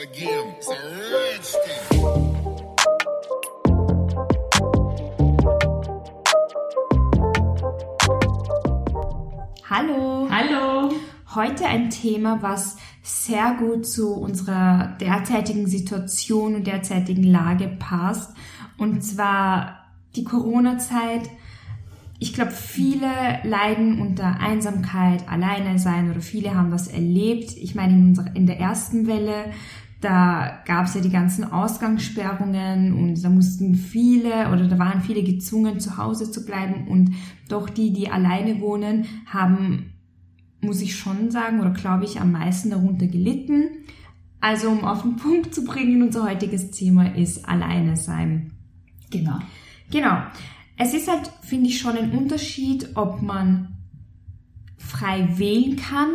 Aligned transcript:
again. 0.00 0.54
It's 0.58 0.68
a. 0.68 1.90
Hallo. 9.68 10.28
Hallo. 10.30 10.90
Heute 11.34 11.66
ein 11.66 11.90
Thema, 11.90 12.42
was 12.42 12.76
sehr 13.02 13.54
gut 13.58 13.86
zu 13.86 14.14
unserer 14.14 14.96
derzeitigen 15.00 15.66
Situation 15.66 16.54
und 16.54 16.66
derzeitigen 16.66 17.22
Lage 17.22 17.68
passt. 17.68 18.34
Und 18.78 19.02
zwar 19.02 19.92
die 20.16 20.24
Corona-Zeit. 20.24 21.30
Ich 22.18 22.34
glaube, 22.34 22.50
viele 22.50 23.38
leiden 23.44 24.00
unter 24.00 24.40
Einsamkeit, 24.40 25.28
Alleine 25.28 25.78
sein 25.78 26.10
oder 26.10 26.20
viele 26.20 26.54
haben 26.54 26.70
das 26.70 26.88
erlebt. 26.88 27.56
Ich 27.56 27.74
meine, 27.74 27.94
in, 27.94 28.08
unserer, 28.08 28.34
in 28.34 28.46
der 28.46 28.58
ersten 28.58 29.06
Welle, 29.06 29.52
da 30.00 30.62
gab 30.64 30.86
es 30.86 30.94
ja 30.94 31.02
die 31.02 31.10
ganzen 31.10 31.44
Ausgangssperrungen 31.44 32.94
und 32.94 33.22
da 33.22 33.28
mussten 33.28 33.74
viele 33.74 34.50
oder 34.50 34.66
da 34.66 34.78
waren 34.78 35.02
viele 35.02 35.22
gezwungen, 35.22 35.78
zu 35.78 35.98
Hause 35.98 36.30
zu 36.30 36.46
bleiben 36.46 36.88
und 36.88 37.14
doch 37.48 37.68
die, 37.68 37.92
die 37.92 38.08
alleine 38.08 38.60
wohnen, 38.60 39.04
haben, 39.26 39.92
muss 40.62 40.80
ich 40.80 40.96
schon 40.96 41.30
sagen, 41.30 41.60
oder 41.60 41.70
glaube 41.70 42.04
ich, 42.04 42.18
am 42.18 42.32
meisten 42.32 42.70
darunter 42.70 43.06
gelitten. 43.08 43.64
Also 44.40 44.70
um 44.70 44.84
auf 44.84 45.02
den 45.02 45.16
Punkt 45.16 45.54
zu 45.54 45.64
bringen, 45.64 46.02
unser 46.02 46.24
heutiges 46.24 46.70
Thema 46.70 47.14
ist 47.14 47.46
Alleine 47.46 47.96
sein. 47.96 48.52
Genau. 49.10 49.38
Genau. 49.90 50.22
Es 50.78 50.94
ist 50.94 51.10
halt, 51.10 51.30
finde 51.42 51.68
ich, 51.68 51.78
schon 51.78 51.98
ein 51.98 52.12
Unterschied, 52.12 52.96
ob 52.96 53.20
man 53.20 53.76
frei 54.78 55.28
wählen 55.36 55.76
kann, 55.76 56.08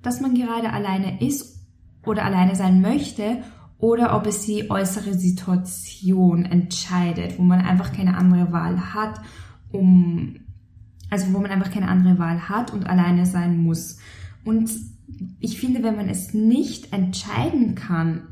dass 0.00 0.22
man 0.22 0.34
gerade 0.34 0.72
alleine 0.72 1.20
ist 1.20 1.55
oder 2.06 2.24
alleine 2.24 2.54
sein 2.54 2.80
möchte 2.80 3.42
oder 3.78 4.16
ob 4.16 4.26
es 4.26 4.46
die 4.46 4.70
äußere 4.70 5.14
Situation 5.14 6.44
entscheidet, 6.44 7.38
wo 7.38 7.42
man 7.42 7.60
einfach 7.60 7.92
keine 7.92 8.16
andere 8.16 8.52
Wahl 8.52 8.94
hat, 8.94 9.20
um, 9.70 10.36
also 11.10 11.32
wo 11.32 11.38
man 11.38 11.50
einfach 11.50 11.70
keine 11.70 11.88
andere 11.88 12.18
Wahl 12.18 12.48
hat 12.48 12.72
und 12.72 12.86
alleine 12.88 13.26
sein 13.26 13.58
muss. 13.58 13.98
Und 14.44 14.70
ich 15.40 15.60
finde, 15.60 15.82
wenn 15.82 15.96
man 15.96 16.08
es 16.08 16.32
nicht 16.32 16.92
entscheiden 16.92 17.74
kann, 17.74 18.22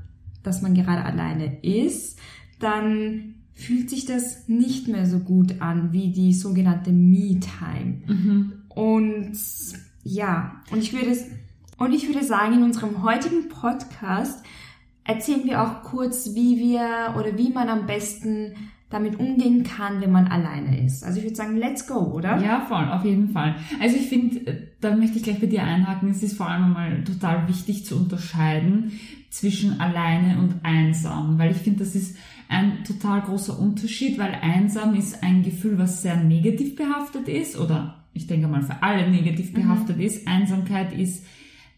dass 0.42 0.62
man 0.62 0.75
gerade 0.75 1.05
alleine 1.05 1.62
ist, 1.62 2.19
dann 2.59 3.34
fühlt 3.53 3.91
sich 3.91 4.05
das 4.05 4.48
nicht 4.48 4.88
mehr 4.88 5.06
so 5.06 5.20
gut 5.20 5.61
an 5.61 5.92
wie 5.92 6.11
die 6.11 6.33
sogenannte 6.33 6.92
Me-Time. 6.92 8.03
Mhm. 8.06 8.53
Und 8.69 9.38
ja, 10.03 10.61
und 10.70 10.78
ich 10.83 10.92
würde 10.92 11.16
und 11.78 11.92
ich 11.92 12.06
würde 12.06 12.25
sagen, 12.25 12.55
in 12.55 12.62
unserem 12.62 13.03
heutigen 13.03 13.48
Podcast 13.48 14.44
erzählen 15.05 15.44
wir 15.44 15.62
auch 15.62 15.83
kurz, 15.83 16.34
wie 16.34 16.58
wir 16.58 17.14
oder 17.19 17.36
wie 17.36 17.50
man 17.50 17.69
am 17.69 17.86
besten 17.86 18.55
damit 18.91 19.19
umgehen 19.19 19.64
kann, 19.64 20.00
wenn 20.00 20.12
man 20.12 20.28
alleine 20.28 20.81
ist. 20.84 21.03
Also 21.03 21.19
ich 21.19 21.25
würde 21.25 21.36
sagen, 21.36 21.56
let's 21.56 21.86
go, 21.86 21.98
oder? 21.98 22.41
Ja, 22.41 22.61
voll, 22.61 22.89
auf 22.89 23.05
jeden 23.05 23.31
Fall. 23.31 23.56
Also 23.81 23.97
ich 23.97 24.06
finde, 24.06 24.69
da 24.81 24.94
möchte 24.94 25.19
ich 25.19 25.25
gleich 25.25 25.41
bei 25.41 25.47
dir 25.47 25.64
einhaken, 25.64 26.11
es 26.11 26.22
ist 26.22 26.36
vor 26.36 26.48
allem 26.48 26.72
mal 26.72 27.03
total 27.03 27.48
wichtig 27.48 27.84
zu 27.84 27.97
unterscheiden 27.97 28.92
zwischen 29.31 29.81
alleine 29.81 30.38
und 30.38 30.61
einsam, 30.62 31.38
weil 31.38 31.50
ich 31.50 31.56
finde, 31.56 31.81
das 31.81 31.97
ist 31.97 32.16
ein 32.48 32.84
total 32.84 33.22
großer 33.22 33.59
Unterschied, 33.59 34.16
weil 34.16 34.33
einsam 34.41 34.94
ist 34.94 35.25
ein 35.25 35.42
Gefühl, 35.42 35.77
was 35.77 36.03
sehr 36.03 36.16
negativ 36.16 36.77
behaftet 36.77 37.28
ist 37.28 37.59
oder 37.59 38.05
ich 38.12 38.28
denke 38.28 38.47
mal 38.47 38.62
für 38.62 38.81
alle 38.81 39.11
negativ 39.11 39.53
behaftet 39.53 39.97
mhm. 39.97 40.03
ist. 40.05 40.28
Einsamkeit 40.28 40.92
ist 40.92 41.25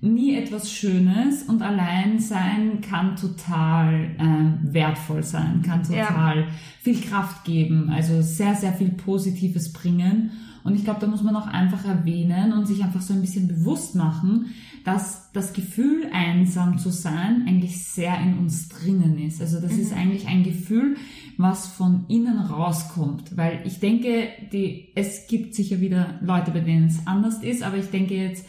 nie 0.01 0.35
etwas 0.37 0.71
Schönes 0.71 1.43
und 1.45 1.63
allein 1.63 2.19
sein 2.19 2.81
kann 2.83 3.17
total 3.17 4.11
äh, 4.19 4.73
wertvoll 4.73 5.23
sein, 5.23 5.63
kann 5.63 5.83
total 5.83 6.41
ja. 6.41 6.47
viel 6.83 7.01
Kraft 7.01 7.45
geben, 7.45 7.91
also 7.91 8.21
sehr, 8.21 8.55
sehr 8.55 8.73
viel 8.73 8.91
Positives 8.91 9.73
bringen. 9.73 10.33
Und 10.65 10.75
ich 10.75 10.83
glaube, 10.83 11.01
da 11.01 11.07
muss 11.07 11.23
man 11.23 11.37
auch 11.37 11.47
einfach 11.47 11.85
erwähnen 11.85 12.53
und 12.53 12.67
sich 12.67 12.83
einfach 12.83 13.01
so 13.01 13.15
ein 13.15 13.21
bisschen 13.21 13.47
bewusst 13.47 13.95
machen, 13.95 14.47
dass 14.85 15.31
das 15.33 15.53
Gefühl, 15.53 16.09
einsam 16.13 16.79
zu 16.79 16.91
sein, 16.91 17.45
eigentlich 17.47 17.85
sehr 17.85 18.21
in 18.21 18.37
uns 18.39 18.69
drinnen 18.69 19.17
ist. 19.19 19.41
Also 19.41 19.61
das 19.61 19.73
mhm. 19.73 19.81
ist 19.81 19.93
eigentlich 19.93 20.27
ein 20.27 20.43
Gefühl, 20.43 20.97
was 21.39 21.69
von 21.69 22.05
innen 22.09 22.39
rauskommt. 22.39 23.37
Weil 23.37 23.61
ich 23.65 23.79
denke, 23.79 24.29
die, 24.53 24.89
es 24.97 25.29
gibt 25.29 25.55
sicher 25.55 25.81
wieder 25.81 26.19
Leute, 26.21 26.51
bei 26.51 26.61
denen 26.61 26.87
es 26.87 27.07
anders 27.07 27.43
ist, 27.45 27.63
aber 27.63 27.77
ich 27.77 27.91
denke 27.91 28.15
jetzt, 28.15 28.45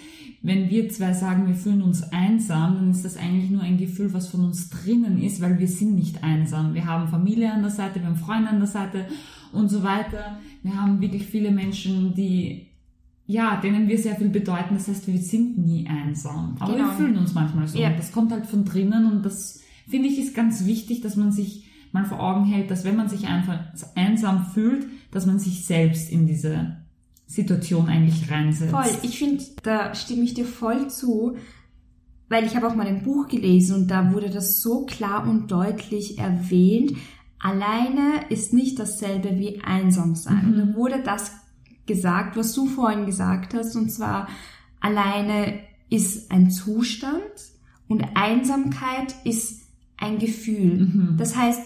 wenn 0.47 0.69
wir 0.69 0.87
zwei 0.87 1.11
sagen, 1.11 1.45
wir 1.45 1.55
fühlen 1.55 1.81
uns 1.81 2.03
einsam, 2.13 2.75
dann 2.75 2.89
ist 2.89 3.03
das 3.03 3.17
eigentlich 3.17 3.51
nur 3.51 3.61
ein 3.61 3.77
Gefühl, 3.77 4.13
was 4.13 4.29
von 4.29 4.45
uns 4.45 4.69
drinnen 4.69 5.21
ist, 5.21 5.41
weil 5.41 5.59
wir 5.59 5.67
sind 5.67 5.93
nicht 5.93 6.23
einsam. 6.23 6.73
Wir 6.73 6.85
haben 6.85 7.09
Familie 7.09 7.51
an 7.51 7.61
der 7.61 7.69
Seite, 7.69 7.99
wir 7.99 8.07
haben 8.07 8.15
Freunde 8.15 8.49
an 8.49 8.59
der 8.59 8.67
Seite 8.67 9.07
und 9.51 9.67
so 9.67 9.83
weiter. 9.83 10.39
Wir 10.63 10.81
haben 10.81 11.01
wirklich 11.01 11.25
viele 11.25 11.51
Menschen, 11.51 12.15
die, 12.15 12.67
ja, 13.25 13.57
denen 13.57 13.89
wir 13.89 13.97
sehr 13.97 14.15
viel 14.15 14.29
bedeuten. 14.29 14.75
Das 14.75 14.87
heißt, 14.87 15.07
wir 15.07 15.19
sind 15.19 15.57
nie 15.57 15.85
einsam. 15.85 16.55
Aber 16.59 16.73
genau. 16.73 16.85
wir 16.85 16.93
fühlen 16.93 17.17
uns 17.17 17.33
manchmal 17.33 17.67
so. 17.67 17.77
Ja. 17.77 17.89
Das 17.89 18.13
kommt 18.13 18.31
halt 18.31 18.45
von 18.45 18.63
drinnen 18.63 19.11
und 19.11 19.25
das 19.25 19.61
finde 19.85 20.07
ich 20.07 20.17
ist 20.17 20.33
ganz 20.33 20.65
wichtig, 20.65 21.01
dass 21.01 21.17
man 21.17 21.33
sich 21.33 21.67
mal 21.91 22.05
vor 22.05 22.21
Augen 22.21 22.45
hält, 22.45 22.71
dass 22.71 22.85
wenn 22.85 22.95
man 22.95 23.09
sich 23.09 23.27
einfach 23.27 23.59
einsam 23.95 24.45
fühlt, 24.45 24.87
dass 25.11 25.25
man 25.25 25.39
sich 25.39 25.65
selbst 25.65 26.09
in 26.09 26.25
diese 26.25 26.77
Situation 27.27 27.89
eigentlich 27.89 28.31
reinsetzt. 28.31 28.71
Voll, 28.71 28.89
ich 29.03 29.19
finde, 29.19 29.43
da 29.61 29.93
stimme 29.93 30.23
ich 30.23 30.33
dir 30.33 30.45
voll 30.45 30.89
zu, 30.89 31.35
weil 32.29 32.45
ich 32.45 32.55
habe 32.55 32.67
auch 32.67 32.75
mal 32.75 32.87
ein 32.87 33.03
Buch 33.03 33.27
gelesen 33.27 33.75
und 33.75 33.87
da 33.91 34.13
wurde 34.13 34.29
das 34.29 34.61
so 34.61 34.85
klar 34.85 35.27
und 35.27 35.51
deutlich 35.51 36.17
erwähnt. 36.17 36.93
Alleine 37.39 38.25
ist 38.29 38.53
nicht 38.53 38.79
dasselbe 38.79 39.37
wie 39.37 39.61
einsam 39.61 40.15
sein. 40.15 40.47
Mhm. 40.47 40.53
Und 40.53 40.57
da 40.57 40.75
wurde 40.75 41.03
das 41.03 41.31
gesagt, 41.85 42.37
was 42.37 42.53
du 42.53 42.65
vorhin 42.65 43.05
gesagt 43.05 43.53
hast, 43.53 43.75
und 43.75 43.91
zwar 43.91 44.27
alleine 44.79 45.59
ist 45.89 46.31
ein 46.31 46.49
Zustand 46.49 47.21
und 47.87 48.03
Einsamkeit 48.15 49.15
ist 49.25 49.63
ein 49.97 50.17
Gefühl. 50.17 50.79
Mhm. 50.79 51.15
Das 51.17 51.35
heißt, 51.35 51.61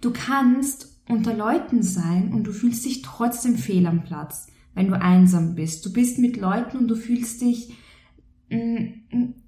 du 0.00 0.12
kannst 0.12 1.00
unter 1.08 1.34
Leuten 1.34 1.82
sein 1.82 2.32
und 2.32 2.44
du 2.44 2.52
fühlst 2.52 2.84
dich 2.84 3.02
trotzdem 3.02 3.56
fehl 3.56 3.86
am 3.86 4.02
Platz 4.02 4.48
wenn 4.76 4.88
du 4.88 5.00
einsam 5.00 5.56
bist. 5.56 5.84
Du 5.84 5.92
bist 5.92 6.18
mit 6.18 6.36
Leuten 6.36 6.76
und 6.76 6.86
du 6.86 6.94
fühlst 6.94 7.40
dich, 7.40 7.74
mm, 8.50 8.84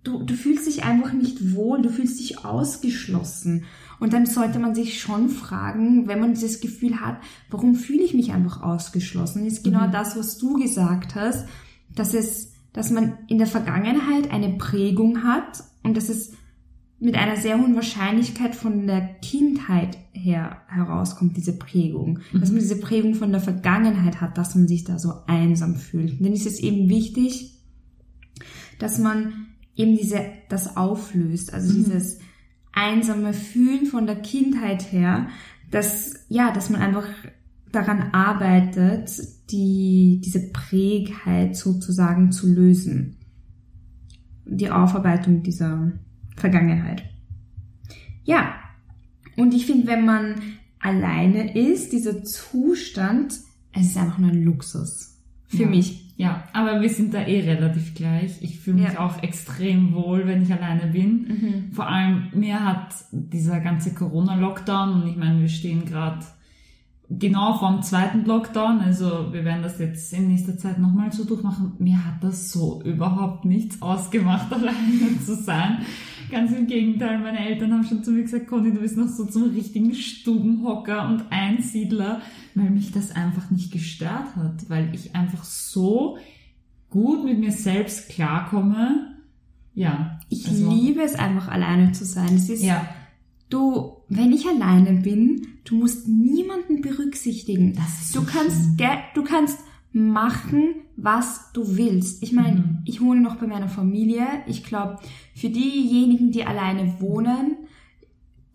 du, 0.02 0.24
du 0.24 0.34
fühlst 0.34 0.66
dich 0.66 0.82
einfach 0.82 1.12
nicht 1.12 1.54
wohl, 1.54 1.82
du 1.82 1.90
fühlst 1.90 2.18
dich 2.18 2.44
ausgeschlossen. 2.44 3.64
Und 4.00 4.14
dann 4.14 4.24
sollte 4.24 4.58
man 4.58 4.74
sich 4.74 5.00
schon 5.00 5.28
fragen, 5.28 6.08
wenn 6.08 6.18
man 6.18 6.32
dieses 6.32 6.60
Gefühl 6.60 7.00
hat, 7.00 7.18
warum 7.50 7.74
fühle 7.74 8.02
ich 8.02 8.14
mich 8.14 8.32
einfach 8.32 8.62
ausgeschlossen? 8.62 9.44
Das 9.44 9.52
ist 9.52 9.64
genau 9.64 9.86
mhm. 9.86 9.92
das, 9.92 10.16
was 10.16 10.38
du 10.38 10.54
gesagt 10.54 11.14
hast, 11.14 11.46
dass 11.94 12.14
es, 12.14 12.52
dass 12.72 12.90
man 12.90 13.18
in 13.28 13.36
der 13.36 13.46
Vergangenheit 13.46 14.30
eine 14.30 14.56
Prägung 14.56 15.24
hat 15.24 15.62
und 15.82 15.94
dass 15.94 16.08
es 16.08 16.32
mit 17.00 17.14
einer 17.14 17.36
sehr 17.36 17.58
hohen 17.58 17.76
Wahrscheinlichkeit 17.76 18.54
von 18.54 18.86
der 18.86 19.00
Kindheit 19.22 19.96
her 20.12 20.62
herauskommt, 20.66 21.36
diese 21.36 21.56
Prägung. 21.56 22.20
Mhm. 22.32 22.40
Dass 22.40 22.50
man 22.50 22.60
diese 22.60 22.80
Prägung 22.80 23.14
von 23.14 23.30
der 23.30 23.40
Vergangenheit 23.40 24.20
hat, 24.20 24.36
dass 24.36 24.54
man 24.54 24.66
sich 24.66 24.84
da 24.84 24.98
so 24.98 25.12
einsam 25.26 25.76
fühlt. 25.76 26.12
Und 26.12 26.24
dann 26.24 26.32
ist 26.32 26.46
es 26.46 26.58
eben 26.58 26.88
wichtig, 26.88 27.54
dass 28.78 28.98
man 28.98 29.46
eben 29.76 29.96
diese, 29.96 30.20
das 30.48 30.76
auflöst. 30.76 31.54
Also 31.54 31.72
mhm. 31.72 31.84
dieses 31.84 32.18
einsame 32.72 33.32
Fühlen 33.32 33.86
von 33.86 34.06
der 34.06 34.16
Kindheit 34.16 34.92
her, 34.92 35.28
dass, 35.70 36.14
ja, 36.28 36.50
dass 36.52 36.70
man 36.70 36.80
einfach 36.80 37.06
daran 37.70 38.10
arbeitet, 38.12 39.10
die, 39.50 40.20
diese 40.24 40.50
Prägheit 40.50 41.56
sozusagen 41.56 42.32
zu 42.32 42.52
lösen. 42.52 43.18
Die 44.46 44.70
Aufarbeitung 44.70 45.42
dieser 45.42 45.92
Vergangenheit. 46.38 47.04
Ja, 48.24 48.54
und 49.36 49.54
ich 49.54 49.66
finde, 49.66 49.86
wenn 49.86 50.04
man 50.04 50.36
alleine 50.80 51.56
ist, 51.56 51.92
dieser 51.92 52.24
Zustand, 52.24 53.34
es 53.72 53.86
ist 53.88 53.96
einfach 53.96 54.18
nur 54.18 54.30
ein 54.30 54.42
Luxus. 54.42 55.16
Für 55.46 55.62
ja. 55.62 55.68
mich. 55.68 56.04
Ja, 56.16 56.44
aber 56.52 56.80
wir 56.80 56.90
sind 56.90 57.14
da 57.14 57.22
eh 57.22 57.40
relativ 57.40 57.94
gleich. 57.94 58.42
Ich 58.42 58.58
fühle 58.58 58.80
mich 58.82 58.94
ja. 58.94 58.98
auch 58.98 59.22
extrem 59.22 59.94
wohl, 59.94 60.26
wenn 60.26 60.42
ich 60.42 60.52
alleine 60.52 60.90
bin. 60.90 61.10
Mhm. 61.28 61.72
Vor 61.72 61.88
allem 61.88 62.28
mir 62.34 62.64
hat 62.64 62.92
dieser 63.12 63.60
ganze 63.60 63.94
Corona-Lockdown 63.94 65.02
und 65.02 65.08
ich 65.08 65.16
meine, 65.16 65.40
wir 65.40 65.48
stehen 65.48 65.84
gerade 65.84 66.26
genau 67.08 67.56
vorm 67.58 67.82
zweiten 67.82 68.24
Lockdown, 68.24 68.80
also 68.80 69.32
wir 69.32 69.44
werden 69.44 69.62
das 69.62 69.78
jetzt 69.78 70.12
in 70.12 70.28
nächster 70.28 70.58
Zeit 70.58 70.78
nochmal 70.78 71.12
so 71.12 71.24
durchmachen. 71.24 71.72
Mir 71.78 72.04
hat 72.04 72.22
das 72.22 72.50
so 72.50 72.82
überhaupt 72.82 73.44
nichts 73.44 73.80
ausgemacht, 73.80 74.52
alleine 74.52 75.20
zu 75.24 75.34
sein. 75.34 75.78
Ganz 76.30 76.52
im 76.52 76.66
Gegenteil, 76.66 77.18
meine 77.18 77.46
Eltern 77.46 77.72
haben 77.72 77.84
schon 77.84 78.04
zu 78.04 78.10
mir 78.10 78.22
gesagt, 78.22 78.46
Conny, 78.46 78.72
du 78.72 78.80
bist 78.80 78.96
noch 78.96 79.08
so 79.08 79.24
zum 79.24 79.50
richtigen 79.50 79.94
Stubenhocker 79.94 81.08
und 81.08 81.24
Einsiedler, 81.30 82.20
weil 82.54 82.70
mich 82.70 82.92
das 82.92 83.12
einfach 83.12 83.50
nicht 83.50 83.72
gestört 83.72 84.36
hat, 84.36 84.68
weil 84.68 84.94
ich 84.94 85.14
einfach 85.14 85.44
so 85.44 86.18
gut 86.90 87.24
mit 87.24 87.38
mir 87.38 87.52
selbst 87.52 88.08
klarkomme. 88.10 89.16
Ja. 89.74 90.20
Ich 90.28 90.48
also, 90.48 90.70
liebe 90.70 91.02
es 91.02 91.14
einfach 91.14 91.48
alleine 91.48 91.92
zu 91.92 92.04
sein. 92.04 92.34
Es 92.34 92.48
ist, 92.48 92.62
ja. 92.62 92.88
Du, 93.48 93.96
wenn 94.08 94.32
ich 94.32 94.46
alleine 94.46 95.00
bin, 95.00 95.46
du 95.64 95.76
musst 95.76 96.06
niemanden 96.06 96.82
berücksichtigen. 96.82 97.74
Das 97.74 98.02
ist 98.02 98.14
du 98.14 98.20
so 98.20 98.26
kannst, 98.26 98.78
schön. 98.78 98.98
du 99.14 99.22
kannst 99.24 99.58
machen, 99.92 100.74
was 101.00 101.52
du 101.52 101.76
willst. 101.76 102.22
Ich 102.24 102.32
meine, 102.32 102.56
Mhm. 102.60 102.78
ich 102.84 103.00
wohne 103.00 103.20
noch 103.20 103.36
bei 103.36 103.46
meiner 103.46 103.68
Familie. 103.68 104.26
Ich 104.48 104.64
glaube, 104.64 104.98
für 105.34 105.48
diejenigen, 105.48 106.32
die 106.32 106.44
alleine 106.44 106.96
wohnen, 107.00 107.56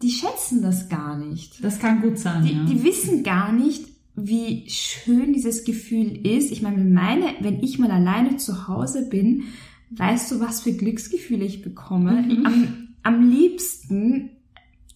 die 0.01 0.11
schätzen 0.11 0.61
das 0.61 0.89
gar 0.89 1.17
nicht. 1.17 1.63
Das 1.63 1.79
kann 1.79 2.01
gut 2.01 2.17
sein, 2.19 2.43
Die, 2.45 2.53
ja. 2.53 2.63
die 2.65 2.83
wissen 2.83 3.23
gar 3.23 3.53
nicht, 3.53 3.85
wie 4.15 4.65
schön 4.69 5.31
dieses 5.33 5.63
Gefühl 5.63 6.27
ist. 6.27 6.51
Ich 6.51 6.61
meine, 6.61 6.77
wenn 6.77 6.93
meine, 6.93 7.25
wenn 7.39 7.63
ich 7.63 7.79
mal 7.79 7.89
alleine 7.91 8.35
zu 8.35 8.67
Hause 8.67 9.07
bin, 9.09 9.43
weißt 9.91 10.31
du, 10.31 10.39
was 10.41 10.61
für 10.61 10.73
Glücksgefühle 10.73 11.45
ich 11.45 11.61
bekomme? 11.61 12.21
Mhm. 12.23 12.45
Am, 12.45 12.77
am 13.03 13.29
liebsten, 13.29 14.31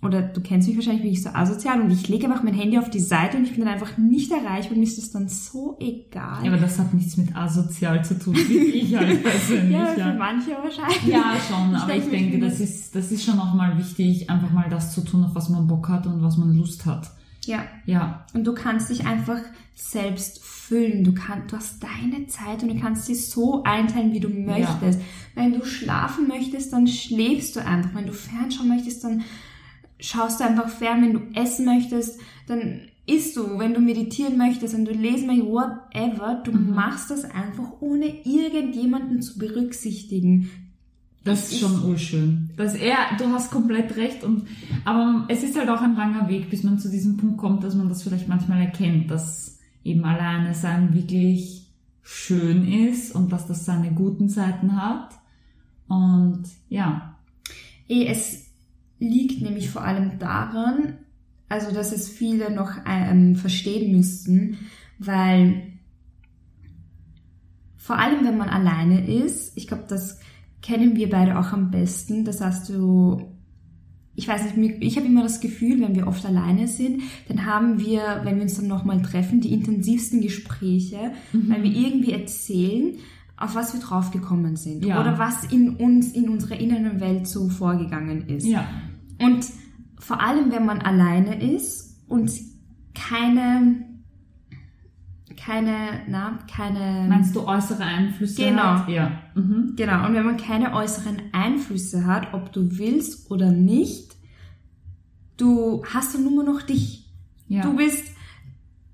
oder 0.07 0.21
du 0.21 0.41
kennst 0.41 0.67
mich 0.67 0.77
wahrscheinlich, 0.77 1.03
bin 1.03 1.11
ich 1.11 1.21
so 1.21 1.29
asozial 1.29 1.81
und 1.81 1.91
ich 1.91 2.07
lege 2.07 2.25
einfach 2.25 2.41
mein 2.41 2.53
Handy 2.53 2.77
auf 2.79 2.89
die 2.89 2.99
Seite 2.99 3.37
und 3.37 3.43
ich 3.43 3.51
bin 3.51 3.65
dann 3.65 3.73
einfach 3.73 3.97
nicht 3.97 4.31
erreichbar 4.31 4.71
und 4.71 4.79
mir 4.79 4.83
ist 4.87 4.97
das 4.97 5.11
dann 5.11 5.27
so 5.27 5.77
egal. 5.79 6.43
ja, 6.43 6.51
aber 6.51 6.59
das 6.59 6.79
hat 6.79 6.93
nichts 6.93 7.17
mit 7.17 7.35
asozial 7.35 8.03
zu 8.03 8.17
tun, 8.17 8.35
wie 8.35 8.57
ich 8.57 8.95
halt 8.95 9.21
persönlich. 9.23 9.77
Ja, 9.77 9.85
für 9.87 9.99
ja. 9.99 10.13
manche 10.13 10.51
wahrscheinlich. 10.51 11.05
Ja, 11.05 11.35
schon, 11.47 11.75
Ich 11.75 11.81
aber 11.81 11.91
denke 11.91 12.05
ich 12.05 12.11
denke, 12.11 12.39
das 12.39 12.59
ist, 12.59 12.95
das 12.95 13.11
ist 13.11 13.23
schon 13.23 13.39
auch 13.39 13.53
mal 13.53 13.77
wichtig, 13.77 14.29
einfach 14.29 14.51
mal 14.51 14.69
das 14.69 14.93
zu 14.93 15.01
tun, 15.01 15.25
auf 15.25 15.35
was 15.35 15.49
man 15.49 15.67
Bock 15.67 15.89
hat 15.89 16.07
und 16.07 16.23
was 16.23 16.37
man 16.37 16.55
Lust 16.55 16.85
hat. 16.85 17.11
Ja, 17.45 17.63
Ja, 17.85 18.25
Und 18.33 18.45
du 18.45 18.53
kannst 18.53 18.89
dich 18.89 19.05
einfach 19.05 19.39
selbst 19.73 20.43
füllen. 20.43 21.03
Du, 21.03 21.13
kannst, 21.13 21.51
du 21.51 21.55
hast 21.55 21.81
deine 21.81 22.27
Zeit 22.27 22.61
und 22.61 22.69
du 22.69 22.79
kannst 22.79 23.05
sie 23.05 23.15
so 23.15 23.63
einteilen, 23.63 24.11
wie 24.11 24.19
du 24.19 24.27
möchtest. 24.27 24.99
Wenn 25.33 25.53
du 25.53 25.63
schlafen 25.65 26.27
möchtest, 26.27 26.73
dann 26.73 26.87
schläfst 26.87 27.55
du 27.55 27.63
einfach. 27.63 27.91
Wenn 27.93 28.07
du 28.07 28.13
fernschauen 28.13 28.67
möchtest, 28.67 29.03
dann 29.03 29.23
schaust 29.99 30.39
du 30.39 30.45
einfach 30.45 30.69
fern. 30.69 31.01
Wenn 31.01 31.13
du 31.13 31.21
essen 31.39 31.65
möchtest, 31.65 32.19
dann 32.47 32.81
isst 33.05 33.35
du. 33.37 33.57
Wenn 33.59 33.73
du 33.73 33.79
meditieren 33.79 34.37
möchtest, 34.37 34.73
wenn 34.73 34.85
du 34.85 34.91
lesen 34.91 35.27
möchtest, 35.27 35.47
whatever, 35.49 36.41
du 36.43 36.51
Mhm. 36.51 36.75
machst 36.75 37.09
das 37.11 37.23
einfach, 37.25 37.81
ohne 37.81 38.05
irgendjemanden 38.25 39.21
zu 39.21 39.37
berücksichtigen. 39.39 40.49
das 41.23 41.51
ist 41.51 41.59
schon 41.59 41.83
urschön. 41.83 42.51
Das 42.55 42.73
er, 42.73 42.95
du 43.17 43.25
hast 43.33 43.51
komplett 43.51 43.97
recht 43.97 44.23
und, 44.23 44.43
aber 44.85 45.25
es 45.27 45.43
ist 45.43 45.57
halt 45.57 45.67
auch 45.69 45.81
ein 45.81 45.95
langer 45.97 46.29
Weg, 46.29 46.49
bis 46.49 46.63
man 46.63 46.79
zu 46.79 46.89
diesem 46.89 47.17
Punkt 47.17 47.37
kommt, 47.37 47.65
dass 47.65 47.75
man 47.75 47.89
das 47.89 48.03
vielleicht 48.03 48.29
manchmal 48.29 48.61
erkennt, 48.61 49.11
dass 49.11 49.59
eben 49.83 50.05
alleine 50.05 50.53
sein 50.55 50.93
wirklich 50.93 51.65
schön 52.01 52.65
ist 52.65 53.13
und 53.13 53.33
dass 53.33 53.45
das 53.45 53.65
seine 53.65 53.91
guten 53.91 54.29
Seiten 54.29 54.81
hat. 54.81 55.09
Und 55.89 56.43
ja, 56.69 57.13
Eh, 57.89 58.05
Es 58.07 58.46
liegt 58.99 59.41
nämlich 59.41 59.69
vor 59.69 59.83
allem 59.83 60.19
daran, 60.19 60.95
also 61.49 61.71
dass 61.73 61.91
es 61.91 62.09
viele 62.09 62.51
noch 62.53 62.71
ähm, 62.87 63.35
verstehen 63.35 63.95
müssten, 63.95 64.57
weil 64.99 65.63
vor 67.77 67.97
allem 67.97 68.25
wenn 68.25 68.37
man 68.37 68.49
alleine 68.49 69.07
ist, 69.07 69.55
ich 69.57 69.67
glaube, 69.67 69.85
das 69.87 70.19
kennen 70.61 70.95
wir 70.95 71.09
beide 71.09 71.39
auch 71.39 71.53
am 71.53 71.71
besten, 71.71 72.25
das 72.25 72.41
hast 72.41 72.67
du, 72.69 73.21
ich 74.15 74.27
weiß 74.27 74.55
nicht, 74.57 74.75
ich 74.81 74.97
habe 74.97 75.05
immer 75.07 75.23
das 75.23 75.39
Gefühl, 75.39 75.79
wenn 75.79 75.95
wir 75.95 76.07
oft 76.07 76.25
alleine 76.25 76.67
sind, 76.67 77.01
dann 77.29 77.45
haben 77.45 77.79
wir, 77.79 78.21
wenn 78.23 78.35
wir 78.37 78.43
uns 78.43 78.55
dann 78.55 78.67
nochmal 78.67 79.01
treffen, 79.01 79.39
die 79.39 79.53
intensivsten 79.53 80.19
Gespräche, 80.21 81.11
weil 81.31 81.63
wir 81.63 81.71
irgendwie 81.71 82.11
erzählen, 82.11 82.95
auf 83.37 83.53
was 83.53 83.73
wir 83.73 83.79
draufgekommen 83.79 84.55
sind 84.55 84.83
Ja. 84.83 84.99
oder 84.99 85.19
was 85.19 85.45
in 85.51 85.75
uns, 85.75 86.11
in 86.13 86.27
unserer 86.27 86.59
inneren 86.59 86.99
Welt 86.99 87.27
so 87.27 87.47
vorgegangen 87.49 88.27
ist. 88.27 88.47
ja, 88.47 88.67
Und 89.19 89.45
vor 89.99 90.21
allem, 90.21 90.51
wenn 90.51 90.65
man 90.65 90.81
alleine 90.81 91.41
ist 91.53 92.03
und 92.07 92.31
keine, 92.93 93.85
keine, 95.35 96.01
na, 96.07 96.39
keine, 96.53 97.07
meinst 97.07 97.35
du 97.35 97.45
äußere 97.47 97.83
Einflüsse? 97.83 98.43
Genau. 98.43 98.63
Hat? 98.63 98.89
Ja. 98.89 99.11
Mhm. 99.35 99.73
genau, 99.75 100.05
und 100.05 100.13
wenn 100.13 100.25
man 100.25 100.37
keine 100.37 100.73
äußeren 100.73 101.21
Einflüsse 101.31 102.05
hat, 102.05 102.33
ob 102.33 102.51
du 102.53 102.77
willst 102.77 103.31
oder 103.31 103.51
nicht, 103.51 104.15
du 105.37 105.83
hast 105.85 106.15
dann 106.15 106.23
nur 106.23 106.43
noch 106.43 106.61
dich. 106.61 107.05
Ja. 107.47 107.61
Du 107.61 107.75
bist 107.75 108.16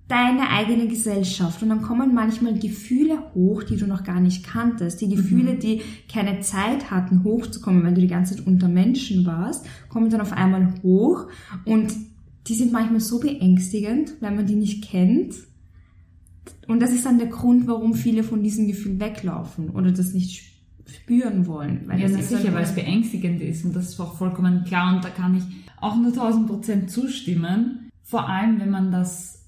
deine 0.08 0.50
eigene 0.50 0.88
Gesellschaft 0.88 1.64
und 1.64 1.70
dann 1.70 1.82
kommen 1.82 2.14
manchmal 2.14 2.58
Gefühle 2.60 3.20
hoch, 3.34 3.64
die 3.64 3.78
du 3.78 3.88
noch 3.88 4.04
gar 4.04 4.20
nicht 4.20 4.46
kanntest. 4.46 5.02
Die 5.02 5.10
Gefühle, 5.10 5.56
die 5.56 5.82
keine 6.12 6.42
Zeit 6.42 6.92
hatten, 6.92 7.24
hochzukommen, 7.24 7.84
weil 7.84 7.94
du 7.94 8.02
die 8.02 8.08
ganze 8.08 8.36
Zeit 8.36 8.46
unter 8.46 8.68
Menschen 8.68 9.26
warst, 9.26 9.66
kommen 9.90 10.10
dann 10.10 10.22
auf 10.22 10.34
einmal 10.34 10.74
hoch 10.84 11.28
und 11.66 11.94
die 12.48 12.54
sind 12.54 12.74
manchmal 12.74 13.00
so 13.00 13.20
beängstigend, 13.20 14.16
weil 14.20 14.36
man 14.36 14.46
die 14.46 14.56
nicht 14.56 14.84
kennt. 14.84 15.36
Und 16.68 16.82
das 16.82 16.92
ist 16.92 17.06
dann 17.06 17.18
der 17.18 17.28
Grund, 17.28 17.68
warum 17.68 17.94
viele 17.94 18.24
von 18.24 18.44
diesem 18.44 18.68
Gefühl 18.68 19.00
weglaufen 19.00 19.70
oder 19.70 19.92
das 19.92 20.14
nicht 20.14 20.44
spüren 20.86 21.48
wollen. 21.48 21.88
Weil 21.88 22.02
Ja, 22.02 22.10
das 22.10 22.30
sicher, 22.30 22.54
weil 22.54 22.64
es 22.64 22.76
beängstigend 22.76 23.42
ist 23.42 23.64
und 23.64 23.74
das 23.74 23.90
ist 23.90 24.00
auch 24.00 24.18
vollkommen 24.18 24.66
klar 24.66 24.96
und 24.96 25.04
da 25.04 25.10
kann 25.10 25.36
ich 25.38 25.44
auch 25.80 25.96
nur 25.96 26.08
1000 26.08 26.48
Prozent 26.48 26.92
zustimmen. 26.92 27.90
Vor 28.02 28.28
allem, 28.28 28.60
wenn 28.60 28.70
man 28.70 28.92
das 28.92 29.43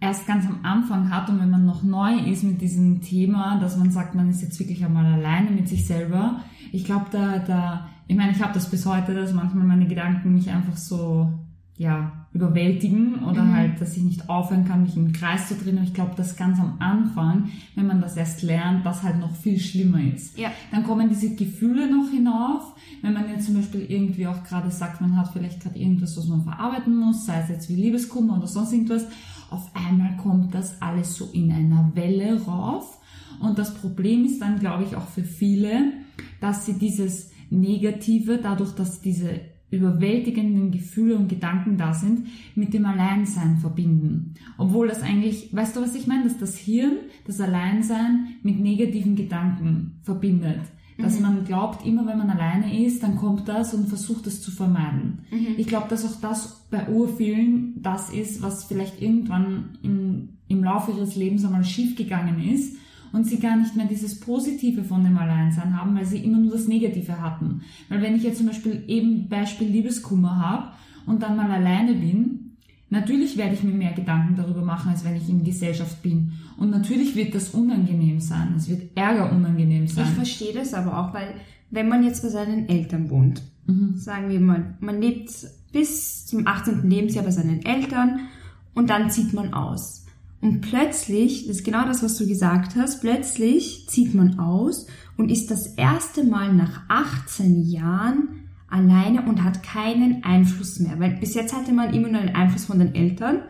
erst 0.00 0.26
ganz 0.26 0.46
am 0.46 0.64
Anfang 0.64 1.10
hat 1.10 1.28
und 1.28 1.40
wenn 1.40 1.50
man 1.50 1.66
noch 1.66 1.82
neu 1.82 2.14
ist 2.18 2.42
mit 2.42 2.60
diesem 2.60 3.02
Thema, 3.02 3.58
dass 3.60 3.76
man 3.76 3.90
sagt, 3.90 4.14
man 4.14 4.30
ist 4.30 4.42
jetzt 4.42 4.58
wirklich 4.58 4.84
einmal 4.84 5.04
alleine 5.06 5.50
mit 5.50 5.68
sich 5.68 5.86
selber. 5.86 6.40
Ich 6.72 6.84
glaube, 6.84 7.06
da, 7.10 7.38
da, 7.38 7.88
ich 8.08 8.16
meine, 8.16 8.32
ich 8.32 8.42
habe 8.42 8.54
das 8.54 8.70
bis 8.70 8.86
heute, 8.86 9.14
dass 9.14 9.32
manchmal 9.34 9.64
meine 9.64 9.86
Gedanken 9.86 10.34
mich 10.34 10.50
einfach 10.50 10.76
so, 10.76 11.32
ja, 11.76 12.12
überwältigen 12.32 13.24
oder 13.24 13.42
Mhm. 13.42 13.54
halt, 13.56 13.80
dass 13.80 13.96
ich 13.96 14.02
nicht 14.04 14.28
aufhören 14.28 14.64
kann, 14.66 14.82
mich 14.82 14.96
im 14.96 15.12
Kreis 15.12 15.48
zu 15.48 15.54
drehen. 15.54 15.78
Und 15.78 15.84
ich 15.84 15.94
glaube, 15.94 16.14
dass 16.14 16.36
ganz 16.36 16.60
am 16.60 16.76
Anfang, 16.78 17.48
wenn 17.74 17.86
man 17.86 18.00
das 18.00 18.16
erst 18.16 18.42
lernt, 18.42 18.86
das 18.86 19.02
halt 19.02 19.18
noch 19.18 19.34
viel 19.34 19.58
schlimmer 19.58 20.00
ist. 20.14 20.38
Ja. 20.38 20.50
Dann 20.70 20.84
kommen 20.84 21.08
diese 21.08 21.34
Gefühle 21.34 21.90
noch 21.90 22.08
hinauf. 22.10 22.74
Wenn 23.02 23.14
man 23.14 23.28
jetzt 23.30 23.46
zum 23.46 23.56
Beispiel 23.56 23.84
irgendwie 23.88 24.26
auch 24.26 24.44
gerade 24.44 24.70
sagt, 24.70 25.00
man 25.00 25.16
hat 25.16 25.32
vielleicht 25.32 25.60
gerade 25.60 25.78
irgendwas, 25.78 26.16
was 26.16 26.28
man 26.28 26.42
verarbeiten 26.44 26.94
muss, 26.96 27.26
sei 27.26 27.40
es 27.40 27.48
jetzt 27.48 27.68
wie 27.68 27.76
Liebeskummer 27.76 28.36
oder 28.36 28.46
sonst 28.46 28.72
irgendwas, 28.72 29.06
auf 29.50 29.70
einmal 29.74 30.16
kommt 30.16 30.54
das 30.54 30.80
alles 30.80 31.14
so 31.14 31.28
in 31.32 31.50
einer 31.50 31.90
Welle 31.94 32.42
rauf. 32.44 32.98
Und 33.40 33.58
das 33.58 33.74
Problem 33.74 34.24
ist 34.24 34.40
dann, 34.40 34.58
glaube 34.58 34.84
ich, 34.84 34.96
auch 34.96 35.08
für 35.08 35.24
viele, 35.24 35.92
dass 36.40 36.66
sie 36.66 36.78
dieses 36.78 37.30
Negative, 37.50 38.38
dadurch, 38.38 38.72
dass 38.72 39.00
diese 39.00 39.40
überwältigenden 39.70 40.72
Gefühle 40.72 41.16
und 41.16 41.28
Gedanken 41.28 41.76
da 41.76 41.94
sind, 41.94 42.26
mit 42.54 42.74
dem 42.74 42.86
Alleinsein 42.86 43.58
verbinden. 43.58 44.34
Obwohl 44.58 44.88
das 44.88 45.02
eigentlich, 45.02 45.54
weißt 45.54 45.76
du, 45.76 45.80
was 45.80 45.94
ich 45.94 46.06
meine? 46.06 46.24
Dass 46.24 46.38
das 46.38 46.56
Hirn 46.56 46.98
das 47.26 47.40
Alleinsein 47.40 48.36
mit 48.42 48.58
negativen 48.58 49.14
Gedanken 49.14 50.00
verbindet. 50.02 50.60
Dass 50.98 51.18
man 51.18 51.44
glaubt, 51.44 51.86
immer 51.86 52.06
wenn 52.06 52.18
man 52.18 52.28
alleine 52.28 52.84
ist, 52.84 53.02
dann 53.02 53.16
kommt 53.16 53.48
das 53.48 53.72
und 53.72 53.88
versucht 53.88 54.26
es 54.26 54.42
zu 54.42 54.50
vermeiden. 54.50 55.20
Ich 55.56 55.66
glaube, 55.66 55.88
dass 55.88 56.04
auch 56.04 56.20
das 56.20 56.59
bei 56.70 56.88
urvielen 56.88 57.74
das 57.82 58.10
ist, 58.10 58.42
was 58.42 58.64
vielleicht 58.64 59.00
irgendwann 59.02 59.78
in, 59.82 60.38
im 60.48 60.62
Laufe 60.62 60.92
ihres 60.92 61.16
Lebens 61.16 61.44
einmal 61.44 61.64
schiefgegangen 61.64 62.42
ist 62.52 62.76
und 63.12 63.26
sie 63.26 63.38
gar 63.38 63.56
nicht 63.56 63.76
mehr 63.76 63.86
dieses 63.86 64.20
Positive 64.20 64.84
von 64.84 65.02
dem 65.02 65.18
Alleinsein 65.18 65.78
haben, 65.78 65.96
weil 65.96 66.04
sie 66.04 66.18
immer 66.18 66.38
nur 66.38 66.52
das 66.52 66.68
Negative 66.68 67.20
hatten. 67.20 67.62
Weil 67.88 68.02
wenn 68.02 68.16
ich 68.16 68.22
jetzt 68.22 68.38
zum 68.38 68.46
Beispiel 68.46 68.84
eben 68.86 69.28
Beispiel 69.28 69.68
Liebeskummer 69.68 70.38
habe 70.38 70.68
und 71.06 71.22
dann 71.22 71.36
mal 71.36 71.50
alleine 71.50 71.94
bin, 71.94 72.56
natürlich 72.88 73.36
werde 73.36 73.54
ich 73.54 73.64
mir 73.64 73.72
mehr 73.72 73.92
Gedanken 73.92 74.36
darüber 74.36 74.62
machen, 74.62 74.90
als 74.90 75.04
wenn 75.04 75.16
ich 75.16 75.28
in 75.28 75.42
Gesellschaft 75.42 76.02
bin. 76.02 76.32
Und 76.56 76.70
natürlich 76.70 77.16
wird 77.16 77.34
das 77.34 77.50
unangenehm 77.50 78.20
sein. 78.20 78.54
Es 78.56 78.68
wird 78.68 78.96
Ärger 78.96 79.32
unangenehm 79.32 79.84
Ich 79.84 79.94
sein. 79.94 80.06
verstehe 80.06 80.52
das 80.54 80.74
aber 80.74 80.98
auch, 80.98 81.12
weil 81.14 81.34
wenn 81.70 81.88
man 81.88 82.04
jetzt 82.04 82.22
bei 82.22 82.28
seinen 82.28 82.68
Eltern 82.68 83.10
wohnt, 83.10 83.42
Mhm. 83.66 83.96
sagen 83.96 84.28
wir 84.28 84.40
mal, 84.40 84.74
man 84.80 85.00
lebt 85.00 85.30
bis 85.72 86.26
zum 86.26 86.46
18. 86.46 86.88
Lebensjahr 86.88 87.24
bei 87.24 87.30
seinen 87.30 87.64
Eltern 87.64 88.28
und 88.74 88.90
dann 88.90 89.10
zieht 89.10 89.32
man 89.32 89.52
aus. 89.52 90.06
Und 90.40 90.62
plötzlich, 90.62 91.46
das 91.46 91.58
ist 91.58 91.64
genau 91.64 91.84
das, 91.84 92.02
was 92.02 92.16
du 92.16 92.26
gesagt 92.26 92.74
hast, 92.76 93.00
plötzlich 93.00 93.86
zieht 93.88 94.14
man 94.14 94.38
aus 94.38 94.86
und 95.16 95.30
ist 95.30 95.50
das 95.50 95.66
erste 95.74 96.24
Mal 96.24 96.54
nach 96.54 96.82
18 96.88 97.62
Jahren 97.68 98.28
alleine 98.68 99.22
und 99.22 99.44
hat 99.44 99.62
keinen 99.62 100.24
Einfluss 100.24 100.80
mehr. 100.80 100.98
Weil 100.98 101.18
bis 101.18 101.34
jetzt 101.34 101.54
hatte 101.54 101.72
man 101.72 101.92
immer 101.92 102.08
nur 102.08 102.20
einen 102.20 102.34
Einfluss 102.34 102.64
von 102.64 102.78
den 102.78 102.94
Eltern. 102.94 103.42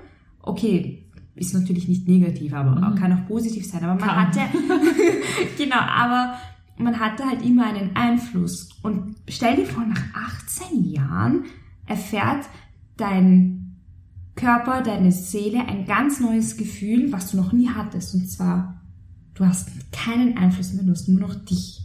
Okay, 0.42 1.04
ist 1.36 1.54
natürlich 1.54 1.86
nicht 1.86 2.08
negativ, 2.08 2.52
aber 2.52 2.94
kann 2.98 3.12
auch 3.12 3.26
positiv 3.26 3.66
sein. 3.66 3.84
Aber 3.84 3.94
man 3.94 4.08
Kann. 4.08 4.26
hatte, 4.26 4.40
genau, 5.58 5.78
aber 5.78 6.34
man 6.82 6.98
hatte 6.98 7.24
halt 7.24 7.42
immer 7.42 7.66
einen 7.66 7.94
Einfluss. 7.96 8.70
Und 8.82 9.16
stell 9.28 9.56
dir 9.56 9.66
vor, 9.66 9.84
nach 9.84 10.02
18 10.38 10.84
Jahren 10.90 11.44
erfährt 11.86 12.46
dein 12.96 13.76
Körper, 14.36 14.82
deine 14.82 15.12
Seele 15.12 15.66
ein 15.66 15.84
ganz 15.84 16.20
neues 16.20 16.56
Gefühl, 16.56 17.12
was 17.12 17.30
du 17.30 17.36
noch 17.36 17.52
nie 17.52 17.68
hattest. 17.68 18.14
Und 18.14 18.28
zwar, 18.30 18.80
du 19.34 19.44
hast 19.44 19.70
keinen 19.92 20.36
Einfluss 20.38 20.72
mehr, 20.72 20.84
du 20.84 20.92
hast 20.92 21.08
nur 21.08 21.20
noch 21.20 21.34
dich. 21.44 21.82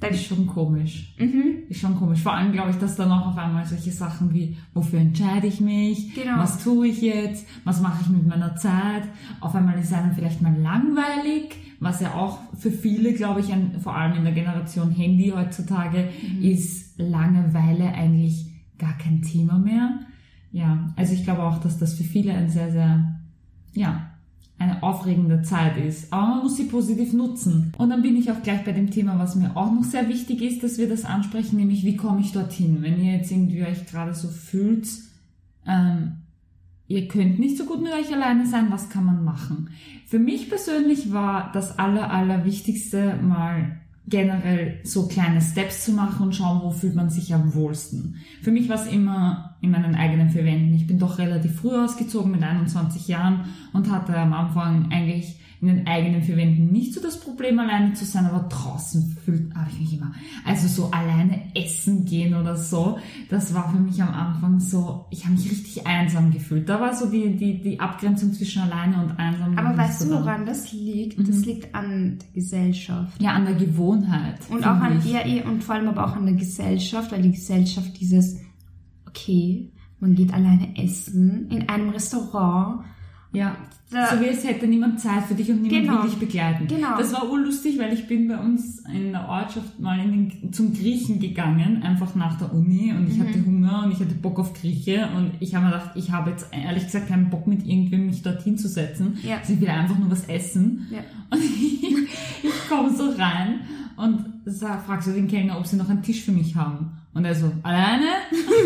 Dann, 0.00 0.12
Ist 0.14 0.24
schon 0.24 0.46
komisch. 0.46 1.14
mhm. 1.18 1.64
Ist 1.68 1.80
schon 1.80 1.94
komisch. 1.94 2.22
Vor 2.22 2.32
allem 2.32 2.52
glaube 2.52 2.70
ich, 2.70 2.76
dass 2.76 2.96
dann 2.96 3.12
auch 3.12 3.26
auf 3.26 3.36
einmal 3.36 3.66
solche 3.66 3.92
Sachen 3.92 4.32
wie, 4.32 4.56
wofür 4.72 4.98
entscheide 4.98 5.46
ich 5.46 5.60
mich? 5.60 6.14
Genau. 6.14 6.38
Was 6.38 6.64
tue 6.64 6.88
ich 6.88 7.02
jetzt? 7.02 7.46
Was 7.64 7.82
mache 7.82 8.00
ich 8.02 8.08
mit 8.08 8.26
meiner 8.26 8.56
Zeit? 8.56 9.02
Auf 9.40 9.54
einmal 9.54 9.78
ist 9.78 9.92
einem 9.92 10.14
vielleicht 10.14 10.40
mal 10.40 10.56
langweilig, 10.56 11.54
was 11.80 12.00
ja 12.00 12.14
auch 12.14 12.38
für 12.56 12.70
viele, 12.70 13.14
glaube 13.14 13.40
ich, 13.40 13.52
ein, 13.52 13.80
vor 13.80 13.96
allem 13.96 14.18
in 14.18 14.24
der 14.24 14.34
Generation 14.34 14.90
Handy 14.90 15.32
heutzutage, 15.34 16.10
ist 16.40 16.98
Langeweile 16.98 17.92
eigentlich 17.94 18.46
gar 18.78 18.96
kein 18.98 19.22
Thema 19.22 19.58
mehr. 19.58 20.00
Ja, 20.52 20.92
also 20.96 21.14
ich 21.14 21.24
glaube 21.24 21.42
auch, 21.42 21.58
dass 21.58 21.78
das 21.78 21.94
für 21.94 22.04
viele 22.04 22.34
ein 22.34 22.50
sehr, 22.50 22.70
sehr, 22.70 23.20
ja, 23.72 24.10
eine 24.58 24.82
aufregende 24.82 25.40
Zeit 25.40 25.78
ist. 25.78 26.12
Aber 26.12 26.26
man 26.26 26.42
muss 26.42 26.56
sie 26.56 26.64
positiv 26.64 27.14
nutzen. 27.14 27.72
Und 27.78 27.88
dann 27.88 28.02
bin 28.02 28.16
ich 28.16 28.30
auch 28.30 28.42
gleich 28.42 28.62
bei 28.62 28.72
dem 28.72 28.90
Thema, 28.90 29.18
was 29.18 29.34
mir 29.34 29.56
auch 29.56 29.72
noch 29.72 29.84
sehr 29.84 30.06
wichtig 30.08 30.42
ist, 30.42 30.62
dass 30.62 30.76
wir 30.76 30.88
das 30.88 31.06
ansprechen, 31.06 31.56
nämlich 31.56 31.84
wie 31.84 31.96
komme 31.96 32.20
ich 32.20 32.32
dorthin? 32.32 32.82
Wenn 32.82 33.02
ihr 33.02 33.14
jetzt 33.14 33.30
irgendwie 33.30 33.62
euch 33.62 33.86
gerade 33.86 34.12
so 34.12 34.28
fühlt, 34.28 34.86
ähm, 35.66 36.19
ihr 36.90 37.06
könnt 37.06 37.38
nicht 37.38 37.56
so 37.56 37.64
gut 37.64 37.80
mit 37.80 37.92
euch 37.92 38.12
alleine 38.12 38.46
sein, 38.46 38.66
was 38.70 38.90
kann 38.90 39.04
man 39.04 39.24
machen? 39.24 39.70
Für 40.06 40.18
mich 40.18 40.48
persönlich 40.48 41.12
war 41.12 41.52
das 41.52 41.78
aller, 41.78 42.10
aller 42.10 42.44
Wichtigste 42.44 43.14
mal 43.22 43.80
generell 44.08 44.80
so 44.82 45.06
kleine 45.06 45.40
Steps 45.40 45.84
zu 45.84 45.92
machen 45.92 46.26
und 46.26 46.34
schauen, 46.34 46.62
wo 46.64 46.72
fühlt 46.72 46.96
man 46.96 47.08
sich 47.08 47.32
am 47.32 47.54
wohlsten. 47.54 48.16
Für 48.42 48.50
mich 48.50 48.68
war 48.68 48.74
es 48.74 48.90
immer 48.90 49.49
in 49.60 49.70
meinen 49.70 49.94
eigenen 49.94 50.30
vier 50.30 50.44
Wänden. 50.44 50.74
Ich 50.74 50.86
bin 50.86 50.98
doch 50.98 51.18
relativ 51.18 51.60
früh 51.60 51.76
ausgezogen 51.76 52.32
mit 52.32 52.42
21 52.42 53.08
Jahren 53.08 53.44
und 53.72 53.90
hatte 53.90 54.16
am 54.16 54.32
Anfang 54.32 54.90
eigentlich 54.90 55.36
in 55.60 55.68
den 55.68 55.86
eigenen 55.86 56.22
vier 56.22 56.38
Wänden 56.38 56.72
nicht 56.72 56.94
so 56.94 57.02
das 57.02 57.20
Problem, 57.20 57.58
alleine 57.58 57.92
zu 57.92 58.06
sein, 58.06 58.24
aber 58.24 58.48
draußen 58.48 59.16
fühlt, 59.22 59.54
habe 59.54 59.68
ich 59.70 59.80
mich 59.80 59.94
immer, 59.98 60.12
also 60.46 60.66
so 60.68 60.90
alleine 60.90 61.54
essen 61.54 62.06
gehen 62.06 62.34
oder 62.34 62.56
so, 62.56 62.98
das 63.28 63.52
war 63.52 63.70
für 63.70 63.78
mich 63.78 64.02
am 64.02 64.14
Anfang 64.14 64.58
so, 64.58 65.04
ich 65.10 65.24
habe 65.24 65.34
mich 65.34 65.50
richtig 65.50 65.86
einsam 65.86 66.30
gefühlt. 66.30 66.66
Da 66.66 66.80
war 66.80 66.94
so 66.94 67.10
die, 67.10 67.36
die, 67.36 67.60
die 67.60 67.78
Abgrenzung 67.78 68.32
zwischen 68.32 68.62
alleine 68.62 69.02
und 69.02 69.18
einsam. 69.18 69.58
Aber 69.58 69.76
weißt 69.76 70.02
du, 70.02 70.10
woran 70.12 70.46
das 70.46 70.72
liegt? 70.72 71.18
Das 71.28 71.44
liegt 71.44 71.74
an 71.74 72.18
der 72.18 72.28
Gesellschaft. 72.32 73.20
Ja, 73.20 73.32
an 73.32 73.44
der 73.44 73.54
Gewohnheit. 73.54 74.38
Und 74.48 74.64
auch 74.64 74.80
an 74.80 75.02
ihr 75.04 75.44
und 75.44 75.62
vor 75.62 75.74
allem 75.74 75.88
aber 75.88 76.06
auch 76.06 76.16
an 76.16 76.24
der 76.24 76.36
Gesellschaft, 76.36 77.12
weil 77.12 77.20
die 77.20 77.32
Gesellschaft 77.32 78.00
dieses, 78.00 78.39
okay, 79.10 79.70
man 80.00 80.14
geht 80.14 80.32
alleine 80.32 80.76
essen 80.76 81.48
in 81.50 81.68
einem 81.68 81.90
Restaurant. 81.90 82.84
Ja, 83.32 83.56
Da- 83.92 84.06
so 84.16 84.20
wie 84.20 84.26
es 84.26 84.44
hätte 84.44 84.66
niemand 84.68 85.00
Zeit 85.00 85.24
für 85.24 85.34
dich 85.34 85.50
und 85.50 85.62
niemand 85.62 85.82
Genau. 85.86 86.02
will 86.02 86.10
dich 86.10 86.18
begleiten. 86.18 86.66
Genau. 86.68 86.96
Das 86.96 87.12
war 87.12 87.28
urlustig, 87.30 87.78
weil 87.78 87.92
ich 87.92 88.06
bin 88.08 88.26
bei 88.28 88.38
uns 88.38 88.80
in 88.92 89.12
der 89.12 89.28
Ortschaft 89.28 89.78
mal 89.80 89.98
in 90.00 90.12
den, 90.40 90.52
zum 90.52 90.72
Griechen 90.72 91.18
gegangen, 91.20 91.82
einfach 91.82 92.14
nach 92.14 92.38
der 92.38 92.52
Uni 92.54 92.92
und 92.92 93.08
ich 93.08 93.16
Mhm. 93.18 93.20
hatte 93.28 93.44
Hunger 93.44 93.82
und 93.84 93.92
ich 93.92 94.00
hatte 94.00 94.14
Bock 94.14 94.38
auf 94.38 94.52
Grieche 94.54 95.08
und 95.16 95.32
ich 95.40 95.54
habe 95.54 95.66
mir 95.66 95.72
gedacht, 95.72 95.90
ich 95.96 96.10
habe 96.12 96.30
jetzt 96.30 96.48
ehrlich 96.52 96.84
gesagt 96.84 97.08
keinen 97.08 97.30
Bock 97.30 97.46
mit 97.48 97.66
irgendwem 97.66 98.06
mich 98.06 98.22
dorthin 98.22 98.56
zu 98.58 98.68
setzen. 98.68 99.18
Ja. 99.22 99.38
Also 99.38 99.52
ich 99.54 99.60
will 99.60 99.68
einfach 99.68 99.98
nur 99.98 100.10
was 100.10 100.24
essen. 100.28 100.86
Ja. 100.90 100.98
Und 101.30 101.40
ich, 101.44 101.82
ich 102.44 102.68
komme 102.68 102.90
so 102.96 103.10
rein 103.10 103.60
und 104.00 104.24
sag, 104.46 104.84
frag 104.86 105.02
so 105.02 105.12
den 105.12 105.28
Kellner, 105.28 105.58
ob 105.58 105.66
sie 105.66 105.76
noch 105.76 105.88
einen 105.88 106.02
Tisch 106.02 106.22
für 106.22 106.32
mich 106.32 106.56
haben. 106.56 106.92
Und 107.12 107.24
er 107.24 107.34
so, 107.34 107.52
alleine? 107.62 108.06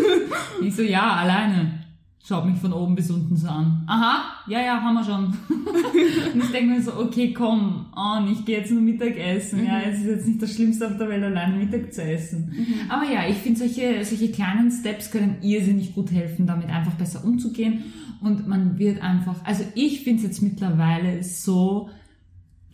ich 0.61 0.75
so, 0.75 0.81
ja, 0.81 1.15
alleine. 1.15 1.79
Schaut 2.27 2.45
mich 2.45 2.57
von 2.57 2.73
oben 2.73 2.95
bis 2.95 3.11
unten 3.11 3.35
so 3.35 3.47
an. 3.47 3.83
Aha, 3.85 4.23
ja, 4.47 4.59
ja, 4.59 4.81
haben 4.81 4.95
wir 4.95 5.03
schon. 5.03 5.25
und 6.33 6.43
ich 6.43 6.51
denke 6.51 6.73
mir 6.73 6.81
so, 6.81 6.95
okay, 6.95 7.33
komm, 7.33 7.85
on, 7.95 8.31
ich 8.31 8.43
gehe 8.45 8.59
jetzt 8.59 8.71
nur 8.71 8.81
Mittagessen. 8.81 9.63
Ja, 9.63 9.79
es 9.81 9.99
ist 9.99 10.05
jetzt 10.05 10.27
nicht 10.27 10.41
das 10.41 10.55
Schlimmste 10.55 10.87
auf 10.87 10.97
der 10.97 11.09
Welt, 11.09 11.23
alleine 11.23 11.57
Mittag 11.57 11.93
zu 11.93 12.01
essen. 12.01 12.51
Aber 12.89 13.03
ja, 13.03 13.27
ich 13.29 13.37
finde, 13.37 13.59
solche, 13.59 14.03
solche 14.03 14.31
kleinen 14.31 14.71
Steps 14.71 15.11
können 15.11 15.37
irrsinnig 15.41 15.93
gut 15.93 16.11
helfen, 16.11 16.47
damit 16.47 16.69
einfach 16.69 16.93
besser 16.93 17.23
umzugehen. 17.23 17.83
Und 18.21 18.47
man 18.47 18.79
wird 18.79 19.03
einfach, 19.03 19.35
also 19.43 19.63
ich 19.75 20.03
finde 20.03 20.21
es 20.21 20.23
jetzt 20.23 20.41
mittlerweile 20.41 21.23
so 21.23 21.89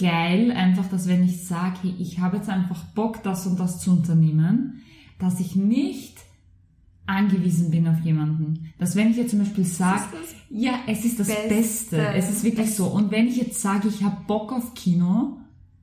geil, 0.02 0.52
einfach, 0.52 0.88
dass 0.90 1.08
wenn 1.08 1.24
ich 1.24 1.46
sage, 1.46 1.78
hey, 1.84 1.94
ich 2.00 2.20
habe 2.20 2.38
jetzt 2.38 2.50
einfach 2.50 2.84
Bock, 2.96 3.24
das 3.24 3.46
und 3.48 3.60
das 3.60 3.80
zu 3.80 3.92
unternehmen, 3.92 4.82
dass 5.20 5.40
ich 5.40 5.56
nicht 5.56 6.18
angewiesen 7.06 7.72
bin 7.72 7.88
auf 7.88 8.00
jemanden. 8.02 8.72
Dass 8.78 8.96
wenn 8.96 9.12
ich 9.12 9.18
jetzt 9.18 9.32
zum 9.32 9.40
Beispiel 9.40 9.66
sage, 9.66 10.04
ja, 10.50 10.74
es 10.88 11.04
ist 11.06 11.20
das 11.20 11.28
Beste. 11.28 11.50
Beste. 11.50 12.08
Es 12.14 12.30
ist 12.30 12.44
wirklich 12.44 12.74
so. 12.76 12.86
Und 12.88 13.12
wenn 13.12 13.28
ich 13.28 13.38
jetzt 13.38 13.62
sage, 13.62 13.88
ich 13.88 14.04
habe 14.04 14.18
Bock 14.28 14.52
auf 14.52 14.74
Kino, 14.74 15.38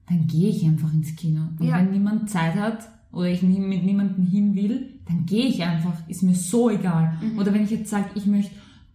dann 0.09 0.27
gehe 0.27 0.49
ich 0.51 0.65
einfach 0.65 0.93
ins 0.93 1.15
Kino. 1.17 1.43
Und 1.59 1.67
Ja. 1.67 1.77
wenn 1.79 1.91
niemand 1.91 2.31
Zeit 2.31 2.55
hat 2.55 2.89
oder 3.13 3.29
ich 3.29 3.43
mit 3.43 3.85
niemandem 3.85 4.25
hin 4.27 4.55
will, 4.55 5.01
dann 5.07 5.27
gehe 5.27 5.47
ich 5.47 5.63
einfach. 5.63 5.95
Ist 6.09 6.23
mir 6.23 6.35
so 6.35 6.71
egal. 6.71 7.19
Mhm. 7.21 7.39
Oder 7.39 7.53
wenn 7.53 7.65
ich 7.65 7.71
jetzt 7.71 7.91
sage, 7.91 8.11
ich 8.15 8.27
möchte 8.27 8.55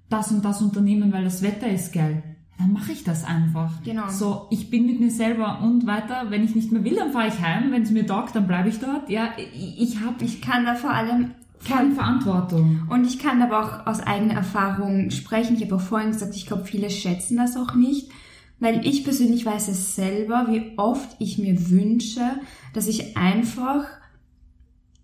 das 0.10 0.32
und 0.32 0.44
das 0.44 0.62
unternehmen, 0.62 1.12
weil 1.12 1.24
das 1.24 1.42
Wetter 1.42 1.68
ist 1.70 1.94
geil, 1.94 2.24
dann 2.57 2.72
mache 2.72 2.91
ich 2.91 3.03
das 3.03 3.24
einfach. 3.24 3.72
Genau. 3.83 4.10
So, 4.10 4.48
ich 4.51 4.69
bin 4.69 4.86
mit 4.86 5.00
mir 5.00 5.12
selber 5.12 5.62
und 5.62 5.86
weiter. 5.88 6.27
Wenn 6.29 6.43
ich 6.43 6.55
nicht 6.55 6.72
mehr 6.72 6.83
will, 6.83 6.95
dann 6.95 7.12
fahre 7.12 7.27
ich 7.27 7.41
heim. 7.41 7.72
Wenn 7.72 7.83
es 7.83 7.91
mir 7.91 8.05
taugt, 8.05 8.36
dann 8.36 8.48
bleibe 8.48 8.69
ich 8.69 8.79
dort. 8.79 9.10
Ja, 9.10 9.29
ich, 9.38 9.81
ich 9.81 10.00
habe 10.01 10.24
Ich 10.24 10.41
kann 10.41 10.65
da 10.65 10.75
vor 10.75 10.91
allem 10.91 11.31
keine 11.67 11.93
Verantwortung. 11.93 12.88
Und 12.89 13.05
ich 13.05 13.19
kann 13.19 13.41
aber 13.41 13.60
auch 13.60 13.88
aus 13.88 14.01
eigener 14.01 14.36
Erfahrung 14.36 15.10
sprechen. 15.12 15.55
Ich 15.55 15.63
habe 15.63 15.75
auch 15.75 15.81
vorhin 15.81 16.12
gesagt, 16.12 16.36
ich 16.36 16.45
glaube, 16.45 16.65
viele 16.65 16.89
schätzen 16.89 17.38
das 17.38 17.57
auch 17.57 17.74
nicht, 17.74 18.12
weil 18.60 18.86
ich 18.86 19.03
persönlich 19.03 19.45
weiß 19.45 19.69
es 19.69 19.95
selber, 19.95 20.48
wie 20.50 20.74
oft 20.77 21.15
ich 21.19 21.38
mir 21.38 21.69
wünsche, 21.69 22.39
dass 22.74 22.88
ich 22.88 23.17
einfach 23.17 23.86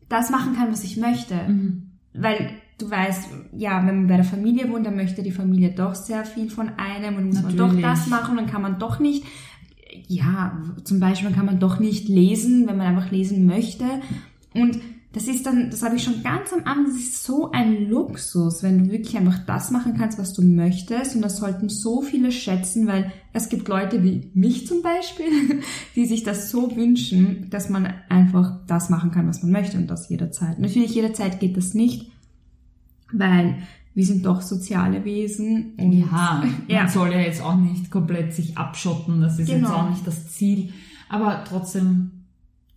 das 0.07 0.29
machen 0.29 0.55
kann, 0.55 0.71
was 0.71 0.83
ich 0.83 0.97
möchte. 0.97 1.35
Mhm. 1.35 1.91
Weil 2.13 2.51
du 2.79 2.89
weißt, 2.89 3.29
ja, 3.57 3.86
wenn 3.86 3.98
man 3.98 4.07
bei 4.07 4.15
der 4.15 4.25
Familie 4.25 4.69
wohnt, 4.69 4.86
dann 4.86 4.95
möchte 4.95 5.21
die 5.21 5.31
Familie 5.31 5.71
doch 5.71 5.95
sehr 5.95 6.25
viel 6.25 6.50
von 6.50 6.69
einem 6.77 7.17
und 7.17 7.25
muss 7.27 7.41
man 7.41 7.55
doch 7.55 7.67
Natürlich. 7.67 7.86
das 7.86 8.07
machen 8.07 8.31
und 8.31 8.38
dann 8.38 8.48
kann 8.48 8.62
man 8.62 8.79
doch 8.79 9.00
nicht, 9.00 9.25
ja, 10.07 10.57
zum 10.83 11.00
Beispiel 11.00 11.31
kann 11.31 11.45
man 11.45 11.59
doch 11.59 11.79
nicht 11.79 12.07
lesen, 12.07 12.67
wenn 12.67 12.77
man 12.77 12.88
einfach 12.88 13.12
lesen 13.12 13.45
möchte. 13.45 13.86
Und 14.53 14.79
das 15.12 15.27
ist 15.27 15.45
dann, 15.45 15.71
das 15.71 15.81
habe 15.81 15.95
ich 15.95 16.03
schon 16.03 16.21
ganz 16.21 16.53
am 16.53 16.59
Anfang, 16.65 16.86
das 16.86 16.95
ist 16.95 17.24
so 17.24 17.50
ein 17.51 17.89
Luxus, 17.89 18.62
wenn 18.62 18.86
du 18.86 18.91
wirklich 18.91 19.17
einfach 19.17 19.39
das 19.45 19.71
machen 19.71 19.95
kannst, 19.98 20.19
was 20.19 20.33
du 20.33 20.43
möchtest. 20.43 21.15
Und 21.15 21.24
das 21.24 21.38
sollten 21.38 21.67
so 21.67 22.03
viele 22.03 22.31
schätzen, 22.31 22.86
weil 22.86 23.12
es 23.33 23.50
gibt 23.50 23.67
Leute 23.67 24.03
wie 24.03 24.29
mich 24.36 24.67
zum 24.67 24.83
Beispiel, 24.83 25.62
die 25.95 26.05
sich 26.05 26.24
das 26.24 26.51
so 26.51 26.75
wünschen, 26.75 27.50
dass 27.50 27.69
man 27.69 27.91
einfach 28.07 28.59
das 28.67 28.89
machen 28.89 29.09
kann, 29.09 29.27
was 29.27 29.41
man 29.41 29.51
möchte 29.51 29.77
und 29.77 29.88
das 29.88 30.09
jederzeit. 30.09 30.59
Natürlich 30.59 30.93
jederzeit 30.93 31.39
geht 31.39 31.57
das 31.57 31.74
nicht, 31.74 32.12
weil 33.11 33.57
wir 33.95 34.05
sind 34.05 34.25
doch 34.25 34.41
soziale 34.41 35.03
Wesen. 35.03 35.73
Und 35.77 35.91
Ja, 35.93 36.43
Ja. 36.67 36.79
man 36.83 36.89
soll 36.89 37.11
ja 37.11 37.19
jetzt 37.19 37.41
auch 37.41 37.55
nicht 37.55 37.89
komplett 37.91 38.33
sich 38.33 38.57
abschotten, 38.57 39.21
das 39.21 39.39
ist 39.39 39.49
jetzt 39.49 39.61
Genau. 39.63 39.73
auch 39.73 39.89
nicht 39.89 40.05
das 40.07 40.29
Ziel. 40.29 40.71
Aber 41.09 41.43
trotzdem, 41.43 42.11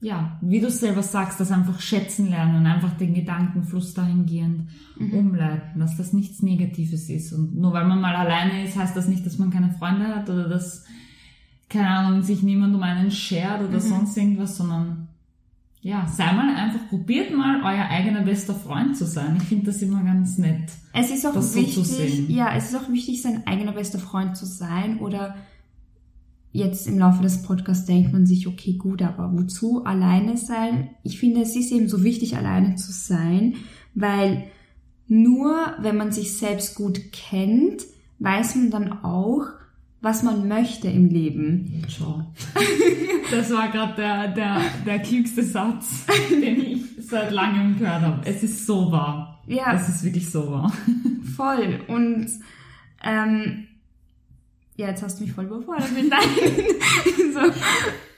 ja, 0.01 0.39
wie 0.41 0.61
du 0.61 0.69
selber 0.71 1.03
sagst, 1.03 1.39
das 1.39 1.53
einfach 1.53 1.81
schätzen 1.81 2.29
lernen, 2.31 2.67
einfach 2.67 2.97
den 2.97 3.15
Gedankenfluss 3.15 3.95
dahingehend 3.95 4.69
Mhm. 4.99 5.13
umleiten, 5.15 5.79
dass 5.79 5.97
das 5.97 6.13
nichts 6.13 6.43
Negatives 6.43 7.09
ist. 7.09 7.33
Und 7.33 7.55
nur 7.57 7.73
weil 7.73 7.87
man 7.87 8.01
mal 8.01 8.17
alleine 8.17 8.65
ist, 8.65 8.77
heißt 8.77 8.97
das 8.97 9.07
nicht, 9.07 9.25
dass 9.25 9.39
man 9.39 9.51
keine 9.51 9.71
Freunde 9.71 10.09
hat 10.09 10.29
oder 10.29 10.49
dass, 10.49 10.85
keine 11.69 11.89
Ahnung, 11.89 12.23
sich 12.23 12.43
niemand 12.43 12.75
um 12.75 12.83
einen 12.83 13.11
schert 13.11 13.61
Mhm. 13.63 13.69
oder 13.69 13.81
sonst 13.81 14.17
irgendwas, 14.17 14.57
sondern 14.57 15.02
ja, 15.85 16.07
sei 16.07 16.33
mal 16.33 16.55
einfach, 16.55 16.89
probiert 16.89 17.37
mal 17.37 17.61
euer 17.63 17.89
eigener 17.89 18.23
bester 18.23 18.55
Freund 18.55 18.97
zu 18.97 19.05
sein. 19.05 19.37
Ich 19.43 19.49
finde 19.49 19.67
das 19.67 19.83
immer 19.83 20.03
ganz 20.05 20.39
nett. 20.39 20.71
Es 20.93 21.11
ist 21.11 21.27
auch 21.27 21.35
so 21.35 21.55
wichtig, 21.57 21.85
sehen. 21.85 22.31
ja, 22.31 22.55
es 22.55 22.71
ist 22.71 22.77
auch 22.77 22.89
wichtig, 22.89 23.21
sein 23.21 23.45
eigener 23.49 23.73
bester 23.73 23.99
Freund 23.99 24.37
zu 24.37 24.47
sein 24.47 25.01
oder 25.01 25.35
jetzt 26.53 26.87
im 26.87 27.01
Laufe 27.01 27.23
des 27.23 27.43
Podcasts 27.43 27.85
denkt 27.85 28.13
man 28.13 28.27
sich, 28.27 28.47
okay, 28.47 28.75
gut, 28.75 29.03
aber 29.03 29.33
wozu 29.33 29.85
alleine 29.85 30.37
sein? 30.37 30.91
Ich 31.03 31.19
finde, 31.19 31.43
es 31.43 31.57
ist 31.57 31.73
eben 31.73 31.89
so 31.89 32.05
wichtig, 32.05 32.37
alleine 32.37 32.77
zu 32.77 32.93
sein, 32.93 33.55
weil 33.95 34.45
nur 35.09 35.75
wenn 35.81 35.97
man 35.97 36.13
sich 36.13 36.37
selbst 36.37 36.77
gut 36.77 37.13
kennt, 37.13 37.83
weiß 38.21 38.55
man 38.55 38.71
dann 38.71 38.93
auch, 39.03 39.47
was 40.03 40.25
man 40.25 40.49
möchte 40.49 40.89
im 40.89 41.09
Leben. 41.09 41.85
Schau. 41.89 42.27
Das 43.31 43.51
war 43.51 43.71
gerade 43.71 43.95
der, 43.95 44.29
der, 44.29 44.61
der 44.85 44.99
klügste 44.99 45.43
Satz, 45.43 46.05
den 46.31 46.61
ich 46.61 46.83
seit 46.99 47.31
langem 47.31 47.79
gehört 47.79 48.03
habe. 48.03 48.21
Es 48.27 48.43
ist 48.43 48.67
so 48.67 48.93
wahr. 48.93 49.41
Ja, 49.47 49.73
Es 49.73 49.89
ist 49.89 50.05
wirklich 50.05 50.31
so 50.31 50.51
wahr. 50.51 50.71
voll. 51.35 51.81
Und 51.89 52.27
ähm, 53.03 53.69
ja, 54.77 54.89
jetzt 54.89 55.03
hast 55.03 55.19
du 55.19 55.25
mich 55.25 55.33
voll 55.33 55.47
überfordert 55.47 55.93
mit 55.95 56.13
deinen. 56.13 57.33
so, 57.33 57.41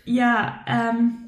ja, 0.05 0.65
ähm, 0.67 1.24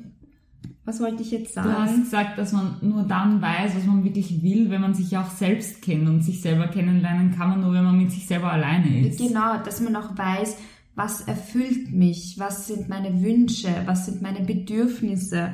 was 0.86 1.00
wollte 1.00 1.22
ich 1.22 1.30
jetzt 1.32 1.54
Du 1.56 1.60
hast 1.62 1.88
sagen? 1.90 2.02
gesagt, 2.04 2.38
dass 2.38 2.52
man 2.52 2.76
nur 2.80 3.02
dann 3.02 3.42
weiß, 3.42 3.76
was 3.76 3.84
man 3.84 4.04
wirklich 4.04 4.42
will, 4.42 4.70
wenn 4.70 4.80
man 4.80 4.94
sich 4.94 5.16
auch 5.18 5.28
selbst 5.30 5.82
kennt. 5.82 6.08
Und 6.08 6.22
sich 6.22 6.40
selber 6.40 6.68
kennenlernen 6.68 7.36
kann 7.36 7.50
man 7.50 7.60
nur, 7.60 7.72
wenn 7.74 7.84
man 7.84 7.98
mit 7.98 8.10
sich 8.12 8.26
selber 8.26 8.50
alleine 8.52 9.06
ist. 9.08 9.18
Genau, 9.18 9.58
dass 9.64 9.80
man 9.80 9.94
auch 9.96 10.16
weiß, 10.16 10.56
was 10.94 11.20
erfüllt 11.22 11.92
mich, 11.92 12.36
was 12.38 12.68
sind 12.68 12.88
meine 12.88 13.20
Wünsche, 13.22 13.68
was 13.84 14.06
sind 14.06 14.22
meine 14.22 14.40
Bedürfnisse. 14.40 15.52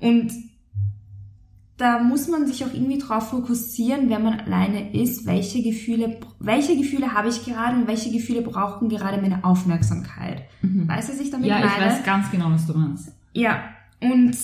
Und 0.00 0.32
da 1.78 1.98
muss 2.00 2.28
man 2.28 2.46
sich 2.46 2.64
auch 2.64 2.72
irgendwie 2.74 2.98
drauf 2.98 3.30
fokussieren, 3.30 4.10
wenn 4.10 4.22
man 4.22 4.40
alleine 4.40 4.92
ist, 4.94 5.26
welche 5.26 5.62
Gefühle, 5.62 6.18
welche 6.38 6.76
Gefühle 6.76 7.12
habe 7.14 7.28
ich 7.28 7.44
gerade 7.44 7.76
und 7.76 7.86
welche 7.88 8.12
Gefühle 8.12 8.42
brauchen 8.42 8.88
gerade 8.88 9.20
meine 9.20 9.42
Aufmerksamkeit. 9.44 10.42
Weißt 10.62 11.08
du, 11.08 11.12
was 11.14 11.20
ich 11.20 11.30
damit 11.30 11.46
Ja, 11.48 11.58
meine? 11.58 11.66
ich 11.70 11.80
weiß 11.80 12.04
ganz 12.04 12.30
genau, 12.30 12.50
was 12.50 12.66
du 12.66 12.74
meinst. 12.76 13.12
Ja, 13.32 13.62
und 14.00 14.36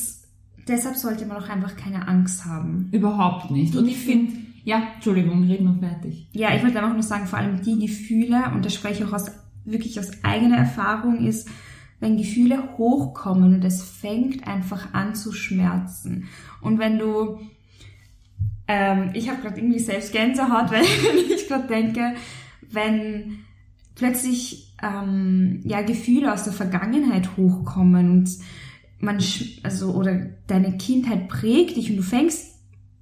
deshalb 0.69 0.97
sollte 0.97 1.27
man 1.27 1.39
auch 1.39 1.49
einfach 1.49 1.77
keine 1.77 2.07
Angst 2.07 2.45
haben. 2.45 2.89
Überhaupt 2.93 3.51
nicht. 3.51 3.75
Und 3.77 3.89
ich 3.89 3.97
finde, 3.97 4.35
ja, 4.65 4.83
Entschuldigung, 4.95 5.45
red 5.45 5.63
noch 5.63 5.79
fertig. 5.79 6.29
Ja, 6.33 6.55
ich 6.55 6.63
wollte 6.63 6.79
einfach 6.79 6.93
nur 6.93 7.03
sagen, 7.03 7.27
vor 7.27 7.39
allem 7.39 7.63
die 7.63 7.79
Gefühle, 7.79 8.51
und 8.55 8.65
das 8.65 8.75
spreche 8.75 9.03
ich 9.03 9.09
auch 9.09 9.15
aus, 9.15 9.31
wirklich 9.65 9.99
aus 9.99 10.11
eigener 10.23 10.59
Erfahrung, 10.59 11.25
ist, 11.25 11.49
wenn 12.01 12.17
Gefühle 12.17 12.77
hochkommen 12.77 13.55
und 13.55 13.65
es 13.65 13.83
fängt 13.83 14.47
einfach 14.47 14.95
an 14.95 15.15
zu 15.15 15.33
schmerzen. 15.33 16.29
Und 16.61 16.79
wenn 16.79 16.99
du, 16.99 17.41
ähm, 18.69 19.11
ich 19.15 19.29
habe 19.29 19.43
gerade 19.43 19.59
irgendwie 19.59 19.81
selbst 19.81 20.13
Gänsehaut, 20.13 20.71
weil 20.71 20.85
ich 21.31 21.49
gerade 21.49 21.67
denke, 21.67 22.15
wenn 22.71 23.39
plötzlich 23.95 24.75
ähm, 24.83 25.61
ja 25.65 25.83
Gefühle 25.83 26.33
aus 26.33 26.45
der 26.45 26.53
Vergangenheit 26.53 27.37
hochkommen 27.37 28.11
und 28.11 28.31
man 29.01 29.19
also 29.63 29.93
oder 29.95 30.27
deine 30.47 30.77
Kindheit 30.77 31.29
prägt 31.29 31.77
dich 31.77 31.91
und 31.91 31.97
du 31.99 32.03
fängst 32.03 32.55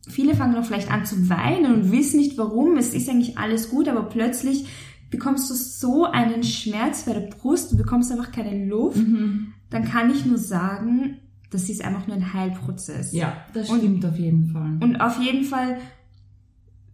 viele 0.08 0.34
fangen 0.36 0.54
auch 0.56 0.64
vielleicht 0.64 0.90
an 0.90 1.04
zu 1.04 1.28
weinen 1.28 1.72
und 1.74 1.90
wissen 1.92 2.20
nicht 2.20 2.38
warum. 2.38 2.76
Es 2.76 2.94
ist 2.94 3.08
eigentlich 3.08 3.38
alles 3.38 3.70
gut, 3.70 3.88
aber 3.88 4.04
plötzlich 4.04 4.66
bekommst 5.10 5.50
du 5.50 5.54
so 5.54 6.04
einen 6.04 6.42
Schmerz 6.44 7.04
bei 7.04 7.12
der 7.12 7.20
Brust, 7.28 7.72
du 7.72 7.76
bekommst 7.76 8.12
einfach 8.12 8.30
keine 8.30 8.66
Luft. 8.66 8.98
Mhm. 8.98 9.52
Dann 9.70 9.84
kann 9.84 10.10
ich 10.10 10.24
nur 10.24 10.38
sagen, 10.38 11.16
das 11.50 11.68
ist 11.68 11.84
einfach 11.84 12.06
nur 12.06 12.16
ein 12.16 12.32
Heilprozess. 12.34 13.12
Ja, 13.12 13.36
das 13.54 13.68
Und- 13.70 13.78
stimmt 13.78 14.04
auf 14.04 14.16
jeden 14.16 14.46
Fall. 14.48 14.76
Und 14.80 14.96
auf 15.00 15.18
jeden 15.20 15.44
Fall, 15.44 15.78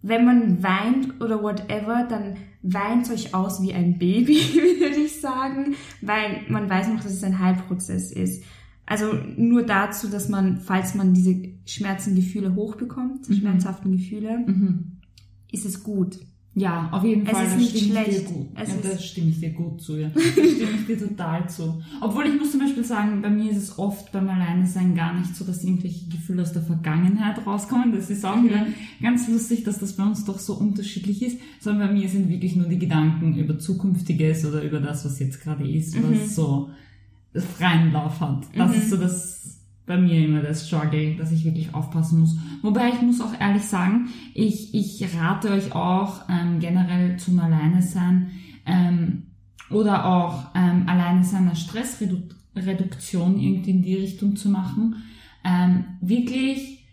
wenn 0.03 0.25
man 0.25 0.63
weint 0.63 1.21
oder 1.21 1.43
whatever, 1.43 2.07
dann 2.09 2.37
weint 2.63 3.11
euch 3.11 3.35
aus 3.35 3.61
wie 3.63 3.73
ein 3.75 3.99
Baby, 3.99 4.37
würde 4.81 4.97
ich 5.05 5.21
sagen, 5.21 5.75
weil 6.01 6.43
man 6.49 6.69
weiß 6.71 6.89
noch, 6.89 7.03
dass 7.03 7.13
es 7.13 7.25
ein 7.25 7.39
Heilprozess 7.39 8.11
ist. 8.13 8.43
Also 8.87 9.13
nur 9.37 9.63
dazu, 9.65 10.09
dass 10.09 10.29
man, 10.29 10.61
falls 10.61 10.95
man 10.95 11.15
diese 11.15 11.37
Schmerzengefühle 11.67 12.55
hochbekommt, 12.55 13.29
Mhm. 13.29 13.35
schmerzhaften 13.35 13.93
Gefühle, 13.93 14.39
mhm. 14.47 14.93
ist 15.51 15.65
es 15.65 15.83
gut. 15.83 16.19
Ja, 16.55 16.91
auf 16.93 17.03
jeden 17.03 17.25
Es 17.25 17.33
Fall, 17.33 17.45
ist 17.47 17.53
da 17.53 17.57
nicht 17.57 17.79
schlecht. 17.79 18.31
Es 18.57 18.69
ja, 18.69 18.75
ist- 18.75 18.85
da 18.85 18.99
stimme 18.99 19.31
ich 19.31 19.41
dir 19.41 19.51
gut 19.53 19.81
zu, 19.81 19.97
ja. 19.97 20.11
Da 20.11 20.21
stimme 20.31 20.73
ich 20.81 20.87
dir 20.87 20.99
total 20.99 21.49
zu. 21.49 21.83
Obwohl 22.03 22.27
ich 22.27 22.39
muss 22.39 22.51
zum 22.51 22.61
Beispiel 22.61 22.85
sagen, 22.85 23.23
bei 23.23 23.31
mir 23.31 23.51
ist 23.53 23.57
es 23.57 23.79
oft 23.79 24.13
beim 24.13 24.29
Alleinesein 24.29 24.95
gar 24.95 25.19
nicht 25.19 25.35
so, 25.35 25.47
dass 25.47 25.65
irgendwelche 25.65 26.11
Gefühle 26.11 26.43
aus 26.43 26.53
der 26.53 26.61
Vergangenheit 26.61 27.47
rauskommen. 27.47 27.93
Das 27.93 28.11
ist 28.11 28.27
auch 28.27 28.43
wieder 28.45 28.67
ganz 29.01 29.29
lustig, 29.29 29.65
dass 29.65 29.79
das 29.79 29.95
bei 29.95 30.05
uns 30.05 30.27
doch 30.27 30.39
so 30.39 30.53
unterschiedlich 30.53 31.23
ist. 31.23 31.39
Sondern 31.59 31.89
bei 31.89 31.95
mir 31.95 32.09
sind 32.11 32.29
wirklich 32.29 32.55
nur 32.55 32.67
die 32.69 32.79
Gedanken 32.79 33.39
über 33.39 33.59
Zukünftiges 33.59 34.45
oder 34.45 34.63
über 34.63 34.81
das, 34.81 35.07
was 35.07 35.19
jetzt 35.21 35.41
gerade 35.41 35.67
ist, 35.67 35.97
was 36.03 36.35
so 36.35 36.69
freien 37.41 37.93
Lauf 37.93 38.21
hat. 38.21 38.45
Das 38.55 38.77
ist 38.77 38.91
so 38.91 38.97
das 38.97 39.43
bei 39.87 39.97
mir 39.97 40.25
immer 40.25 40.43
der 40.43 40.55
Struggle, 40.55 41.17
dass 41.17 41.33
ich 41.33 41.45
wirklich 41.45 41.75
aufpassen 41.75 42.21
muss. 42.21 42.37
Wobei 42.63 42.91
ich 42.91 43.03
muss 43.03 43.21
auch 43.21 43.39
ehrlich 43.39 43.65
sagen, 43.65 44.09
ich, 44.35 44.75
ich 44.75 45.05
rate 45.17 45.51
euch 45.51 45.75
auch 45.75 46.23
ähm, 46.29 46.61
generell 46.61 47.17
zum 47.19 47.41
Alleinesein 47.41 48.31
ähm, 48.65 49.25
oder 49.71 50.07
auch 50.07 50.55
ähm, 50.55 50.85
Alleinesein 50.87 51.49
als 51.49 51.61
Stressreduktion 51.61 53.41
irgendwie 53.41 53.71
in 53.71 53.83
die 53.83 53.97
Richtung 53.97 54.37
zu 54.37 54.51
machen. 54.51 55.03
Ähm, 55.45 55.85
wirklich 56.01 56.87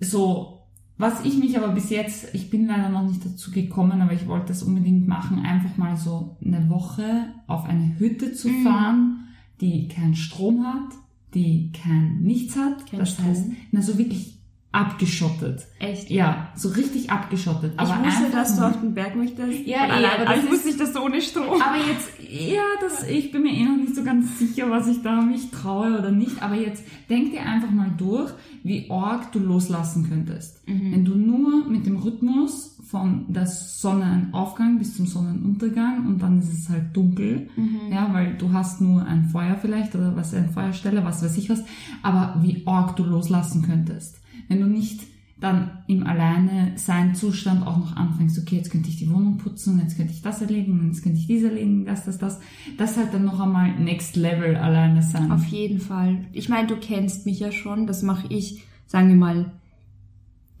so, 0.00 0.66
was 0.96 1.24
ich 1.24 1.38
mich 1.38 1.56
aber 1.56 1.68
bis 1.68 1.90
jetzt, 1.90 2.34
ich 2.34 2.50
bin 2.50 2.66
leider 2.66 2.88
noch 2.88 3.06
nicht 3.06 3.24
dazu 3.24 3.52
gekommen, 3.52 4.00
aber 4.00 4.12
ich 4.12 4.26
wollte 4.26 4.48
das 4.48 4.64
unbedingt 4.64 5.06
machen, 5.06 5.44
einfach 5.44 5.76
mal 5.76 5.96
so 5.96 6.36
eine 6.44 6.68
Woche 6.68 7.32
auf 7.48 7.64
eine 7.64 7.98
Hütte 7.98 8.32
zu 8.32 8.48
Mhm. 8.48 8.62
fahren, 8.62 9.28
die 9.60 9.88
keinen 9.88 10.14
Strom 10.14 10.64
hat, 10.64 10.92
die 11.34 11.72
kein 11.72 12.20
nichts 12.20 12.56
hat. 12.56 12.86
Kein 12.88 13.00
das 13.00 13.12
Strom? 13.14 13.26
heißt, 13.26 13.44
na 13.72 13.82
so 13.82 13.98
wirklich 13.98 14.38
abgeschottet. 14.70 15.66
Echt? 15.78 16.10
Ja, 16.10 16.52
so 16.54 16.68
richtig 16.68 17.10
abgeschottet. 17.10 17.72
Ich 17.74 17.80
aber 17.80 18.04
wusste, 18.04 18.24
einfach 18.26 18.30
dass 18.38 18.56
du 18.56 18.62
auf 18.66 18.80
den 18.80 18.94
Berg 18.94 19.16
möchtest. 19.16 19.66
Ja, 19.66 19.86
eh, 19.86 19.90
allein- 19.90 20.20
aber 20.26 20.36
ich 20.36 20.50
wusste 20.50 20.68
nicht, 20.68 20.78
dass 20.78 20.92
du 20.92 21.00
ohne 21.00 21.20
Strom. 21.22 21.60
aber 21.60 21.76
jetzt, 21.90 22.08
ja, 22.30 22.62
das, 22.80 23.08
ich 23.08 23.30
bin 23.32 23.42
mir 23.42 23.52
eh 23.52 23.64
noch 23.64 23.76
nicht 23.76 23.94
so 23.96 24.04
ganz 24.04 24.38
sicher, 24.38 24.70
was 24.70 24.86
ich 24.88 25.02
da 25.02 25.20
mich 25.22 25.50
traue 25.50 25.98
oder 25.98 26.12
nicht. 26.12 26.42
Aber 26.42 26.54
jetzt 26.54 26.84
denk 27.08 27.32
dir 27.32 27.42
einfach 27.42 27.70
mal 27.70 27.90
durch, 27.96 28.30
wie 28.62 28.90
arg 28.90 29.32
du 29.32 29.38
loslassen 29.38 30.06
könntest. 30.08 30.62
Wenn 30.66 31.04
du 31.04 31.14
nur 31.14 31.66
mit 31.68 31.86
dem 31.86 31.96
Rhythmus 31.96 32.77
von 32.88 33.26
der 33.28 33.46
Sonnenaufgang 33.46 34.78
bis 34.78 34.96
zum 34.96 35.06
Sonnenuntergang 35.06 36.06
und 36.06 36.22
dann 36.22 36.38
ist 36.38 36.52
es 36.52 36.68
halt 36.70 36.96
dunkel, 36.96 37.50
ja, 37.90 38.12
weil 38.12 38.36
du 38.38 38.52
hast 38.52 38.80
nur 38.80 39.04
ein 39.04 39.26
Feuer 39.26 39.56
vielleicht 39.60 39.94
oder 39.94 40.16
was, 40.16 40.32
eine 40.32 40.48
Feuerstelle, 40.48 41.04
was 41.04 41.22
weiß 41.22 41.36
ich 41.36 41.50
was, 41.50 41.64
aber 42.02 42.36
wie 42.42 42.62
arg 42.66 42.96
du 42.96 43.04
loslassen 43.04 43.62
könntest. 43.62 44.20
Wenn 44.48 44.60
du 44.60 44.66
nicht 44.66 45.02
dann 45.40 45.70
im 45.86 46.04
Alleine-Sein-Zustand 46.04 47.64
auch 47.64 47.76
noch 47.76 47.96
anfängst, 47.96 48.38
okay, 48.38 48.56
jetzt 48.56 48.70
könnte 48.70 48.88
ich 48.88 48.96
die 48.96 49.10
Wohnung 49.10 49.36
putzen, 49.36 49.78
jetzt 49.80 49.96
könnte 49.96 50.12
ich 50.12 50.22
das 50.22 50.40
erledigen, 50.40 50.88
jetzt 50.88 51.02
könnte 51.02 51.18
ich 51.18 51.26
dies 51.28 51.44
erledigen, 51.44 51.84
das, 51.84 52.04
das, 52.04 52.18
das. 52.18 52.40
Das 52.76 52.96
halt 52.96 53.14
dann 53.14 53.24
noch 53.24 53.38
einmal 53.38 53.78
Next 53.78 54.16
Level 54.16 54.56
alleine 54.56 55.02
sein. 55.02 55.30
Auf 55.30 55.44
jeden 55.44 55.78
Fall. 55.78 56.24
Ich 56.32 56.48
meine, 56.48 56.66
du 56.66 56.76
kennst 56.76 57.24
mich 57.24 57.38
ja 57.38 57.52
schon. 57.52 57.86
Das 57.86 58.02
mache 58.02 58.26
ich, 58.30 58.64
sagen 58.86 59.08
wir 59.10 59.16
mal, 59.16 59.52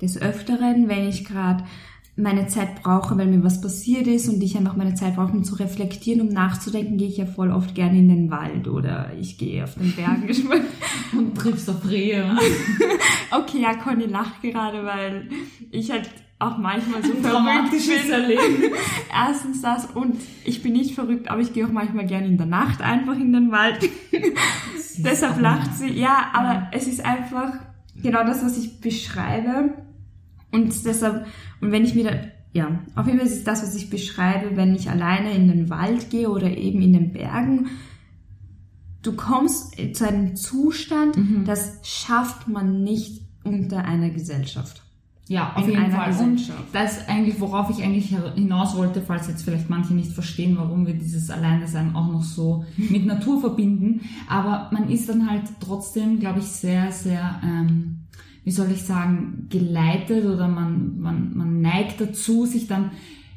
des 0.00 0.20
Öfteren, 0.20 0.88
wenn 0.88 1.08
ich 1.08 1.24
gerade 1.24 1.64
meine 2.18 2.48
Zeit 2.48 2.82
brauche, 2.82 3.16
weil 3.16 3.26
mir 3.28 3.44
was 3.44 3.60
passiert 3.60 4.06
ist 4.08 4.28
und 4.28 4.42
ich 4.42 4.56
einfach 4.56 4.74
meine 4.76 4.94
Zeit 4.94 5.14
brauche, 5.16 5.32
um 5.32 5.44
zu 5.44 5.54
reflektieren, 5.54 6.20
um 6.20 6.28
nachzudenken, 6.28 6.98
gehe 6.98 7.08
ich 7.08 7.16
ja 7.16 7.26
voll 7.26 7.50
oft 7.52 7.74
gerne 7.74 7.98
in 7.98 8.08
den 8.08 8.30
Wald 8.30 8.66
oder 8.68 9.12
ich 9.20 9.38
gehe 9.38 9.62
auf 9.64 9.74
den 9.74 9.94
Bergen. 9.94 10.28
und 11.16 11.34
triffst 11.36 11.70
auf 11.70 11.88
Rehe. 11.88 12.36
okay, 13.30 13.60
ja, 13.62 13.74
Conny 13.74 14.06
lacht 14.06 14.42
gerade, 14.42 14.84
weil 14.84 15.28
ich 15.70 15.90
halt 15.90 16.10
auch 16.40 16.58
manchmal 16.58 17.02
so 17.02 17.12
Dramatisches 17.22 18.02
bin. 18.02 18.12
Erleben. 18.12 18.74
Erstens 19.12 19.62
das 19.62 19.86
und 19.86 20.16
ich 20.44 20.62
bin 20.62 20.72
nicht 20.72 20.94
verrückt, 20.94 21.30
aber 21.30 21.40
ich 21.40 21.52
gehe 21.52 21.66
auch 21.66 21.72
manchmal 21.72 22.06
gerne 22.06 22.26
in 22.26 22.36
der 22.36 22.46
Nacht 22.46 22.80
einfach 22.80 23.16
in 23.16 23.32
den 23.32 23.50
Wald. 23.50 23.88
Deshalb 24.98 25.40
lacht 25.40 25.74
sie. 25.76 25.90
Ja, 25.90 26.30
aber 26.32 26.52
Ja. 26.52 26.68
es 26.72 26.86
ist 26.86 27.04
einfach 27.04 27.54
genau 28.02 28.24
das, 28.24 28.44
was 28.44 28.56
ich 28.58 28.80
beschreibe. 28.80 29.74
Und 30.50 30.84
deshalb, 30.84 31.26
und 31.60 31.72
wenn 31.72 31.84
ich 31.84 31.94
mir 31.94 32.04
da, 32.04 32.10
ja, 32.52 32.80
auf 32.96 33.06
jeden 33.06 33.18
Fall 33.18 33.26
ist 33.26 33.36
es 33.36 33.44
das, 33.44 33.62
was 33.62 33.74
ich 33.74 33.90
beschreibe, 33.90 34.56
wenn 34.56 34.74
ich 34.74 34.88
alleine 34.90 35.32
in 35.32 35.48
den 35.48 35.68
Wald 35.70 36.10
gehe 36.10 36.30
oder 36.30 36.56
eben 36.56 36.80
in 36.82 36.92
den 36.94 37.12
Bergen. 37.12 37.66
Du 39.02 39.12
kommst 39.14 39.76
zu 39.94 40.08
einem 40.08 40.34
Zustand, 40.36 41.16
Mhm. 41.16 41.44
das 41.44 41.78
schafft 41.84 42.48
man 42.48 42.82
nicht 42.82 43.22
unter 43.44 43.84
einer 43.84 44.10
Gesellschaft. 44.10 44.82
Ja, 45.28 45.52
auf 45.54 45.64
In 45.68 45.74
jeden 45.74 45.90
Fall. 45.92 46.16
Und 46.20 46.50
das 46.72 46.96
ist 46.98 47.08
eigentlich, 47.08 47.38
worauf 47.38 47.68
ich 47.68 47.84
eigentlich 47.84 48.16
hinaus 48.34 48.74
wollte, 48.76 49.02
falls 49.02 49.28
jetzt 49.28 49.42
vielleicht 49.42 49.68
manche 49.68 49.92
nicht 49.92 50.12
verstehen, 50.12 50.56
warum 50.56 50.86
wir 50.86 50.94
dieses 50.94 51.28
Alleinesein 51.28 51.94
auch 51.94 52.10
noch 52.10 52.24
so 52.24 52.64
mit 52.78 53.04
Natur 53.04 53.38
verbinden. 53.40 54.00
Aber 54.26 54.70
man 54.72 54.88
ist 54.88 55.06
dann 55.10 55.30
halt 55.30 55.42
trotzdem, 55.60 56.18
glaube 56.18 56.38
ich, 56.38 56.46
sehr, 56.46 56.90
sehr, 56.92 57.40
ähm, 57.44 57.97
wie 58.48 58.52
soll 58.52 58.72
ich 58.72 58.82
sagen, 58.82 59.46
geleitet 59.50 60.24
oder 60.24 60.48
man, 60.48 60.98
man, 60.98 61.36
man 61.36 61.60
neigt 61.60 62.00
dazu, 62.00 62.46
sich 62.46 62.66
dann 62.66 62.92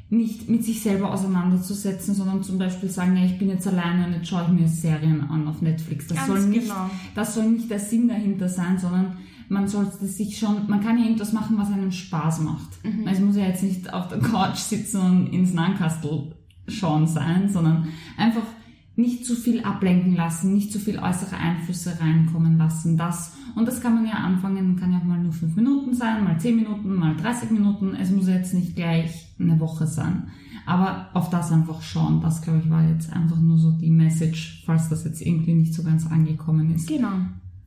nicht 0.08 0.48
mit 0.48 0.64
sich 0.64 0.80
selber 0.80 1.12
auseinanderzusetzen, 1.12 2.14
sondern 2.14 2.42
zum 2.42 2.56
Beispiel 2.56 2.88
sagen, 2.88 3.14
ja, 3.14 3.26
ich 3.26 3.38
bin 3.38 3.50
jetzt 3.50 3.68
alleine 3.68 4.06
und 4.06 4.14
jetzt 4.14 4.28
schaue 4.28 4.44
ich 4.44 4.58
mir 4.58 4.66
Serien 4.66 5.20
an 5.28 5.46
auf 5.46 5.60
Netflix. 5.60 6.06
Das 6.06 6.16
Ganz 6.16 6.28
soll 6.28 6.46
nicht, 6.46 6.62
genau. 6.62 6.88
das 7.14 7.34
soll 7.34 7.50
nicht 7.50 7.70
der 7.70 7.78
Sinn 7.78 8.08
dahinter 8.08 8.48
sein, 8.48 8.78
sondern 8.78 9.18
man 9.50 9.68
sollte 9.68 10.06
sich 10.06 10.38
schon, 10.38 10.66
man 10.66 10.82
kann 10.82 10.96
ja 10.96 11.04
irgendwas 11.04 11.34
machen, 11.34 11.58
was 11.58 11.70
einem 11.70 11.92
Spaß 11.92 12.40
macht. 12.40 12.82
Mhm. 12.82 13.06
Also 13.06 13.20
es 13.20 13.26
muss 13.26 13.36
ja 13.36 13.48
jetzt 13.48 13.62
nicht 13.62 13.92
auf 13.92 14.08
der 14.08 14.18
Couch 14.18 14.56
sitzen 14.56 14.98
und 14.98 15.26
ins 15.26 15.52
Nankastel 15.52 16.32
schauen 16.68 17.06
sein, 17.06 17.50
sondern 17.50 17.88
einfach 18.16 18.46
nicht 18.94 19.24
zu 19.24 19.34
viel 19.34 19.62
ablenken 19.62 20.14
lassen, 20.14 20.52
nicht 20.52 20.70
zu 20.72 20.78
viel 20.78 20.98
äußere 20.98 21.36
Einflüsse 21.36 21.98
reinkommen 22.00 22.58
lassen. 22.58 22.96
Das 22.98 23.32
und 23.54 23.66
das 23.66 23.80
kann 23.80 23.94
man 23.94 24.06
ja 24.06 24.14
anfangen, 24.14 24.76
kann 24.76 24.92
ja 24.92 24.98
auch 24.98 25.04
mal 25.04 25.18
nur 25.18 25.32
fünf 25.32 25.56
Minuten 25.56 25.94
sein, 25.94 26.24
mal 26.24 26.38
zehn 26.38 26.56
Minuten, 26.56 26.94
mal 26.94 27.16
30 27.16 27.50
Minuten. 27.50 27.94
Es 27.94 28.10
muss 28.10 28.28
jetzt 28.28 28.52
nicht 28.54 28.76
gleich 28.76 29.28
eine 29.38 29.58
Woche 29.60 29.86
sein. 29.86 30.28
Aber 30.66 31.08
auf 31.14 31.28
das 31.30 31.50
einfach 31.52 31.82
schauen. 31.82 32.20
Das, 32.20 32.40
glaube 32.42 32.60
ich, 32.64 32.70
war 32.70 32.86
jetzt 32.88 33.12
einfach 33.12 33.38
nur 33.40 33.58
so 33.58 33.72
die 33.72 33.90
Message, 33.90 34.62
falls 34.66 34.88
das 34.88 35.04
jetzt 35.04 35.20
irgendwie 35.20 35.54
nicht 35.54 35.74
so 35.74 35.82
ganz 35.82 36.06
angekommen 36.06 36.74
ist. 36.74 36.86
Genau. 36.88 37.08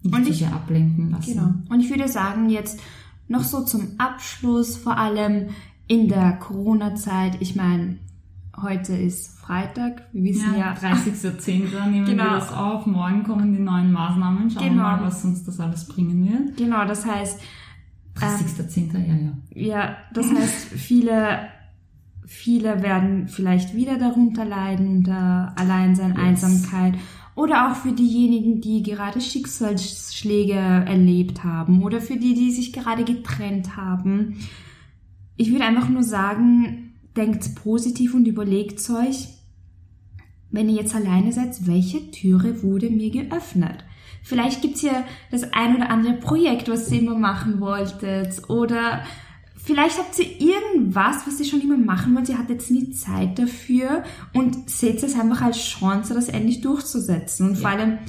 Nicht 0.02 0.16
Und 0.16 0.24
zu 0.26 0.32
ich- 0.32 0.48
ablenken 0.48 1.10
lassen. 1.12 1.34
Genau. 1.34 1.54
Und 1.70 1.80
ich 1.82 1.90
würde 1.90 2.08
sagen, 2.08 2.50
jetzt 2.50 2.80
noch 3.28 3.44
so 3.44 3.64
zum 3.66 3.82
Abschluss, 3.98 4.78
vor 4.78 4.98
allem 4.98 5.48
in 5.88 6.08
der 6.08 6.34
Corona-Zeit, 6.34 7.38
ich 7.42 7.56
meine, 7.56 7.98
heute 8.62 8.94
ist 8.96 9.38
Freitag. 9.40 10.04
Wir 10.14 10.24
wissen 10.24 10.54
ja, 10.54 10.74
Ja, 10.74 10.74
30.10. 10.74 11.86
nehmen 11.90 12.06
Genau. 12.06 12.24
wir 12.24 12.30
das 12.32 12.52
auf. 12.54 12.86
Morgen 12.86 13.24
kommen 13.24 13.54
die 13.54 13.62
neuen 13.62 13.92
Maßnahmen. 13.92 14.50
Schauen 14.50 14.64
wir 14.64 14.70
Genau. 14.70 14.84
mal, 14.84 15.02
was 15.04 15.24
uns 15.26 15.44
das 15.44 15.60
alles 15.60 15.88
bringen 15.88 16.26
wird. 16.30 16.58
genau, 16.58 16.86
das 16.86 17.06
heißt, 17.06 17.40
30.10. 18.20 18.94
ja, 18.98 19.16
ja. 19.16 19.78
ja, 19.78 19.98
das 20.14 20.32
heißt, 20.32 20.68
viele, 20.74 21.40
viele 22.26 22.82
werden 22.82 23.28
vielleicht 23.28 23.76
wieder 23.76 23.98
darunter 23.98 24.46
leiden, 24.46 24.98
unter 25.00 25.54
Alleinsein, 25.58 26.12
Yes. 26.16 26.20
Einsamkeit. 26.20 26.96
Oder 27.36 27.70
auch 27.70 27.76
für 27.76 27.92
diejenigen, 27.92 28.62
die 28.62 28.82
gerade 28.82 29.20
Schicksalsschläge 29.20 30.54
erlebt 30.54 31.44
haben 31.44 31.84
oder 31.84 32.00
für 32.00 32.16
die, 32.16 32.34
die 32.34 32.52
sich 32.52 32.72
gerade 32.72 33.04
getrennt 33.04 33.76
haben. 33.76 34.38
Ich 35.36 35.52
würde 35.52 35.66
einfach 35.66 35.90
nur 35.90 36.04
sagen, 36.04 36.85
denkt 37.16 37.56
positiv 37.56 38.14
und 38.14 38.28
überlegt 38.28 38.80
euch, 38.90 39.30
wenn 40.52 40.70
ihr 40.70 40.76
jetzt 40.76 40.96
alleine 40.96 41.32
seid, 41.32 41.68
welche 41.68 42.12
Türe 42.12 42.64
wurde 42.64 42.90
mir 42.90 43.10
geöffnet? 43.10 43.84
Vielleicht 44.24 44.62
gibt's 44.62 44.82
hier 44.82 45.04
das 45.30 45.54
ein 45.54 45.76
oder 45.76 45.90
andere 45.90 46.14
Projekt, 46.14 46.70
was 46.70 46.92
ihr 46.92 47.02
immer 47.02 47.18
machen 47.18 47.60
wolltet. 47.60 48.50
Oder 48.50 49.04
vielleicht 49.56 50.00
habt 50.00 50.18
ihr 50.18 50.42
irgendwas, 50.42 51.28
was 51.28 51.40
ihr 51.40 51.46
schon 51.46 51.62
immer 51.62 51.78
machen 51.78 52.16
wollt. 52.16 52.30
Ihr 52.30 52.38
hattet 52.38 52.62
jetzt 52.62 52.72
nie 52.72 52.90
Zeit 52.92 53.38
dafür 53.38 54.04
und 54.34 54.70
seht 54.70 55.04
es 55.04 55.20
einfach 55.20 55.42
als 55.42 55.58
Chance, 55.58 56.14
das 56.14 56.30
endlich 56.30 56.62
durchzusetzen. 56.62 57.50
Und 57.50 57.58
vor 57.58 57.70
allem 57.70 58.00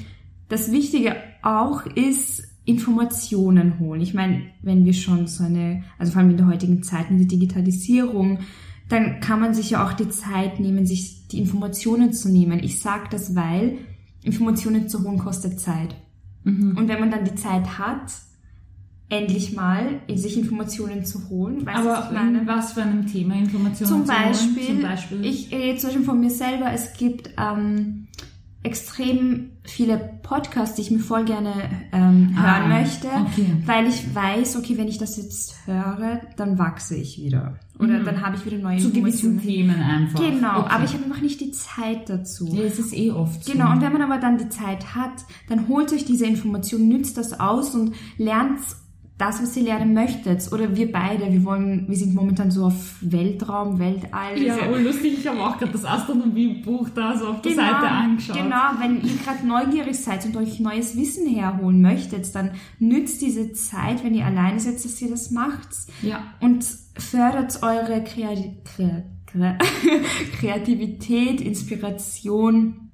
das 0.48 0.72
Wichtige 0.72 1.16
auch 1.42 1.84
ist, 1.84 2.44
Informationen 2.64 3.78
holen. 3.78 4.00
Ich 4.00 4.14
meine, 4.14 4.42
wenn 4.62 4.84
wir 4.84 4.94
schon 4.94 5.26
so 5.26 5.44
eine, 5.44 5.84
also 5.98 6.12
vor 6.12 6.20
allem 6.20 6.30
in 6.30 6.36
der 6.36 6.48
heutigen 6.48 6.82
Zeit 6.82 7.10
mit 7.10 7.20
der 7.20 7.28
Digitalisierung, 7.28 8.40
dann 8.88 9.20
kann 9.20 9.40
man 9.40 9.54
sich 9.54 9.70
ja 9.70 9.86
auch 9.86 9.92
die 9.94 10.08
Zeit 10.08 10.60
nehmen, 10.60 10.86
sich 10.86 11.28
die 11.28 11.38
Informationen 11.38 12.12
zu 12.12 12.28
nehmen. 12.28 12.60
Ich 12.62 12.80
sage 12.80 13.08
das, 13.10 13.34
weil 13.34 13.78
Informationen 14.22 14.88
zu 14.88 15.02
holen 15.02 15.18
kostet 15.18 15.58
Zeit. 15.60 15.94
Und 16.44 16.86
wenn 16.86 17.00
man 17.00 17.10
dann 17.10 17.24
die 17.24 17.34
Zeit 17.34 17.78
hat, 17.78 18.12
endlich 19.08 19.54
mal 19.54 20.00
sich 20.14 20.38
Informationen 20.38 21.04
zu 21.04 21.28
holen, 21.28 21.64
weißt 21.66 21.84
was 21.84 22.06
Aber 22.06 22.20
in 22.20 22.46
was 22.46 22.72
für 22.72 22.82
einem 22.82 23.06
Thema 23.06 23.34
Informationen 23.34 23.88
Zum 23.88 24.06
zu 24.06 24.12
holen? 24.12 24.28
Beispiel, 24.28 24.66
Zum 24.66 24.82
Beispiel. 24.82 25.24
ich 25.24 25.52
rede 25.52 25.78
zum 25.78 25.88
Beispiel 25.90 26.04
von 26.04 26.20
mir 26.20 26.30
selber, 26.30 26.72
es 26.72 26.92
gibt 26.94 27.30
ähm, 27.38 28.06
extrem 28.62 29.50
viele 29.66 30.18
Podcasts, 30.22 30.76
die 30.76 30.82
ich 30.82 30.90
mir 30.90 30.98
voll 31.00 31.24
gerne 31.24 31.52
ähm, 31.92 32.34
hören 32.40 32.62
Ah, 32.72 32.80
möchte, 32.80 33.08
okay. 33.08 33.46
weil 33.64 33.86
ich 33.86 34.14
weiß, 34.14 34.56
okay, 34.56 34.76
wenn 34.78 34.88
ich 34.88 34.98
das 34.98 35.16
jetzt 35.16 35.54
höre, 35.66 36.20
dann 36.36 36.58
wachse 36.58 36.96
ich 36.96 37.18
wieder. 37.22 37.56
Oder 37.78 38.00
dann 38.00 38.24
habe 38.24 38.36
ich 38.36 38.46
wieder 38.46 38.56
neue 38.58 38.76
Mhm. 38.76 38.80
zu 38.80 38.90
gewissen. 38.90 39.40
Themen 39.40 39.80
einfach. 39.82 40.18
Genau, 40.20 40.60
okay. 40.60 40.68
aber 40.70 40.84
ich 40.84 40.94
habe 40.94 41.04
einfach 41.04 41.20
nicht 41.20 41.40
die 41.40 41.50
Zeit 41.50 42.08
dazu. 42.08 42.46
Ja, 42.52 42.62
es 42.62 42.78
ist 42.78 42.96
eh 42.96 43.10
oft 43.10 43.44
so. 43.44 43.52
Genau, 43.52 43.70
und 43.72 43.82
wenn 43.82 43.92
man 43.92 44.02
aber 44.02 44.18
dann 44.18 44.38
die 44.38 44.48
Zeit 44.48 44.94
hat, 44.94 45.24
dann 45.48 45.68
holt 45.68 45.92
euch 45.92 46.04
diese 46.06 46.26
Information, 46.26 46.88
nützt 46.88 47.18
das 47.18 47.38
aus 47.38 47.74
und 47.74 47.94
lernt 48.16 48.60
das, 49.18 49.42
was 49.42 49.56
ihr 49.56 49.62
lernen 49.62 49.94
möchtet. 49.94 50.52
Oder 50.52 50.76
wir 50.76 50.92
beide, 50.92 51.32
wir 51.32 51.44
wollen, 51.44 51.88
wir 51.88 51.96
sind 51.96 52.14
momentan 52.14 52.50
so 52.50 52.66
auf 52.66 52.96
Weltraum, 53.00 53.78
Weltall. 53.78 54.38
Ja, 54.42 54.56
oh, 54.70 54.76
lustig, 54.76 55.18
ich 55.18 55.26
habe 55.26 55.40
auch 55.40 55.58
gerade 55.58 55.72
das 55.72 55.84
Astronomiebuch 55.86 56.90
da 56.90 57.16
so 57.16 57.28
auf 57.28 57.40
der 57.40 57.54
Seite 57.54 57.88
angeschaut. 57.88 58.36
Genau, 58.36 58.72
wenn 58.78 59.00
ihr 59.02 59.16
gerade 59.16 59.46
neugierig 59.46 59.98
seid 59.98 60.26
und 60.26 60.36
euch 60.36 60.60
neues 60.60 60.96
Wissen 60.96 61.26
herholen 61.26 61.80
möchtet, 61.80 62.34
dann 62.34 62.50
nützt 62.78 63.22
diese 63.22 63.52
Zeit, 63.52 64.04
wenn 64.04 64.14
ihr 64.14 64.26
alleine 64.26 64.60
seid, 64.60 64.74
dass 64.74 65.00
ihr 65.00 65.08
das 65.08 65.30
macht. 65.30 65.68
Ja. 66.02 66.22
Und 66.40 66.66
fördert 66.98 67.62
eure 67.62 68.04
Kreati 68.04 68.56
Kre 68.64 69.04
Kre 69.26 69.56
Kreativität, 70.38 71.40
Inspiration, 71.40 72.90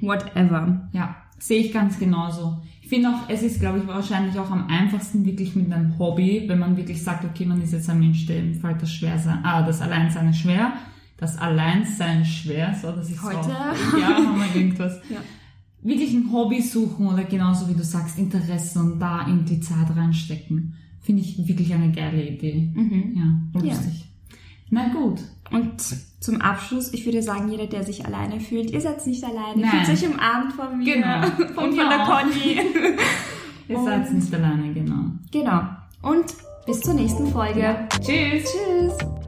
whatever. 0.00 0.88
Ja, 0.92 1.16
sehe 1.38 1.60
ich 1.60 1.72
ganz 1.72 1.98
genauso. 1.98 2.60
Ich 2.90 2.96
finde 2.96 3.10
auch, 3.10 3.28
es 3.28 3.42
ist, 3.44 3.60
glaube 3.60 3.78
ich, 3.78 3.86
wahrscheinlich 3.86 4.36
auch 4.36 4.50
am 4.50 4.66
einfachsten 4.66 5.24
wirklich 5.24 5.54
mit 5.54 5.72
einem 5.72 5.96
Hobby, 5.96 6.42
wenn 6.48 6.58
man 6.58 6.76
wirklich 6.76 7.00
sagt, 7.00 7.24
okay, 7.24 7.46
man 7.46 7.62
ist 7.62 7.72
jetzt 7.72 7.88
ein 7.88 8.00
Mensch, 8.00 8.26
dem 8.26 8.52
fällt 8.56 8.82
das 8.82 8.92
schwer 8.92 9.16
sein. 9.16 9.38
Ah, 9.44 9.62
das 9.62 9.80
Alleinsein 9.80 10.30
ist 10.30 10.38
schwer. 10.38 10.72
Das 11.16 11.38
Alleinsein 11.38 12.24
schwer, 12.24 12.74
so 12.82 12.90
dass 12.90 13.08
ich 13.08 13.22
Heute? 13.22 13.44
so. 13.44 13.96
Ja, 13.96 14.08
haben 14.16 14.40
wir 14.40 14.56
irgendwas. 14.60 14.94
Ja. 15.08 15.18
Wirklich 15.82 16.12
ein 16.14 16.32
Hobby 16.32 16.60
suchen 16.62 17.06
oder 17.06 17.22
genauso 17.22 17.68
wie 17.68 17.74
du 17.74 17.84
sagst, 17.84 18.18
Interesse 18.18 18.80
und 18.80 18.98
da 18.98 19.24
in 19.28 19.44
die 19.44 19.60
Zeit 19.60 19.94
reinstecken. 19.94 20.74
Finde 21.00 21.22
ich 21.22 21.38
wirklich 21.46 21.72
eine 21.72 21.92
geile 21.92 22.26
Idee. 22.28 22.72
Ja, 23.14 23.22
Ja. 23.62 23.68
lustig. 23.68 24.10
Na 24.70 24.88
gut. 24.92 25.20
Und 25.52 25.76
zum 26.20 26.40
Abschluss, 26.40 26.92
ich 26.92 27.04
würde 27.06 27.22
sagen, 27.22 27.48
jeder, 27.48 27.66
der 27.66 27.82
sich 27.82 28.04
alleine 28.04 28.40
fühlt, 28.40 28.70
ihr 28.70 28.80
seid 28.80 29.04
nicht 29.06 29.24
alleine. 29.24 29.62
Nein. 29.62 29.84
Fühlt 29.84 29.98
euch 29.98 30.08
umarmt 30.10 30.52
von 30.52 30.78
mir 30.78 30.94
Genau. 30.94 31.16
und 31.38 31.58
Und 31.58 31.76
von 31.76 31.88
der 31.88 32.02
auch. 32.02 32.20
Conny. 32.20 32.60
Ihr 33.68 33.84
seid 33.84 34.12
nicht 34.12 34.34
alleine, 34.34 34.72
genau. 34.74 35.04
genau. 35.30 35.62
Und 36.02 36.24
bis 36.66 36.80
zur 36.80 36.94
nächsten 36.94 37.28
Folge. 37.28 37.86
Tschüss. 38.00 38.44
Tschüss. 38.52 39.19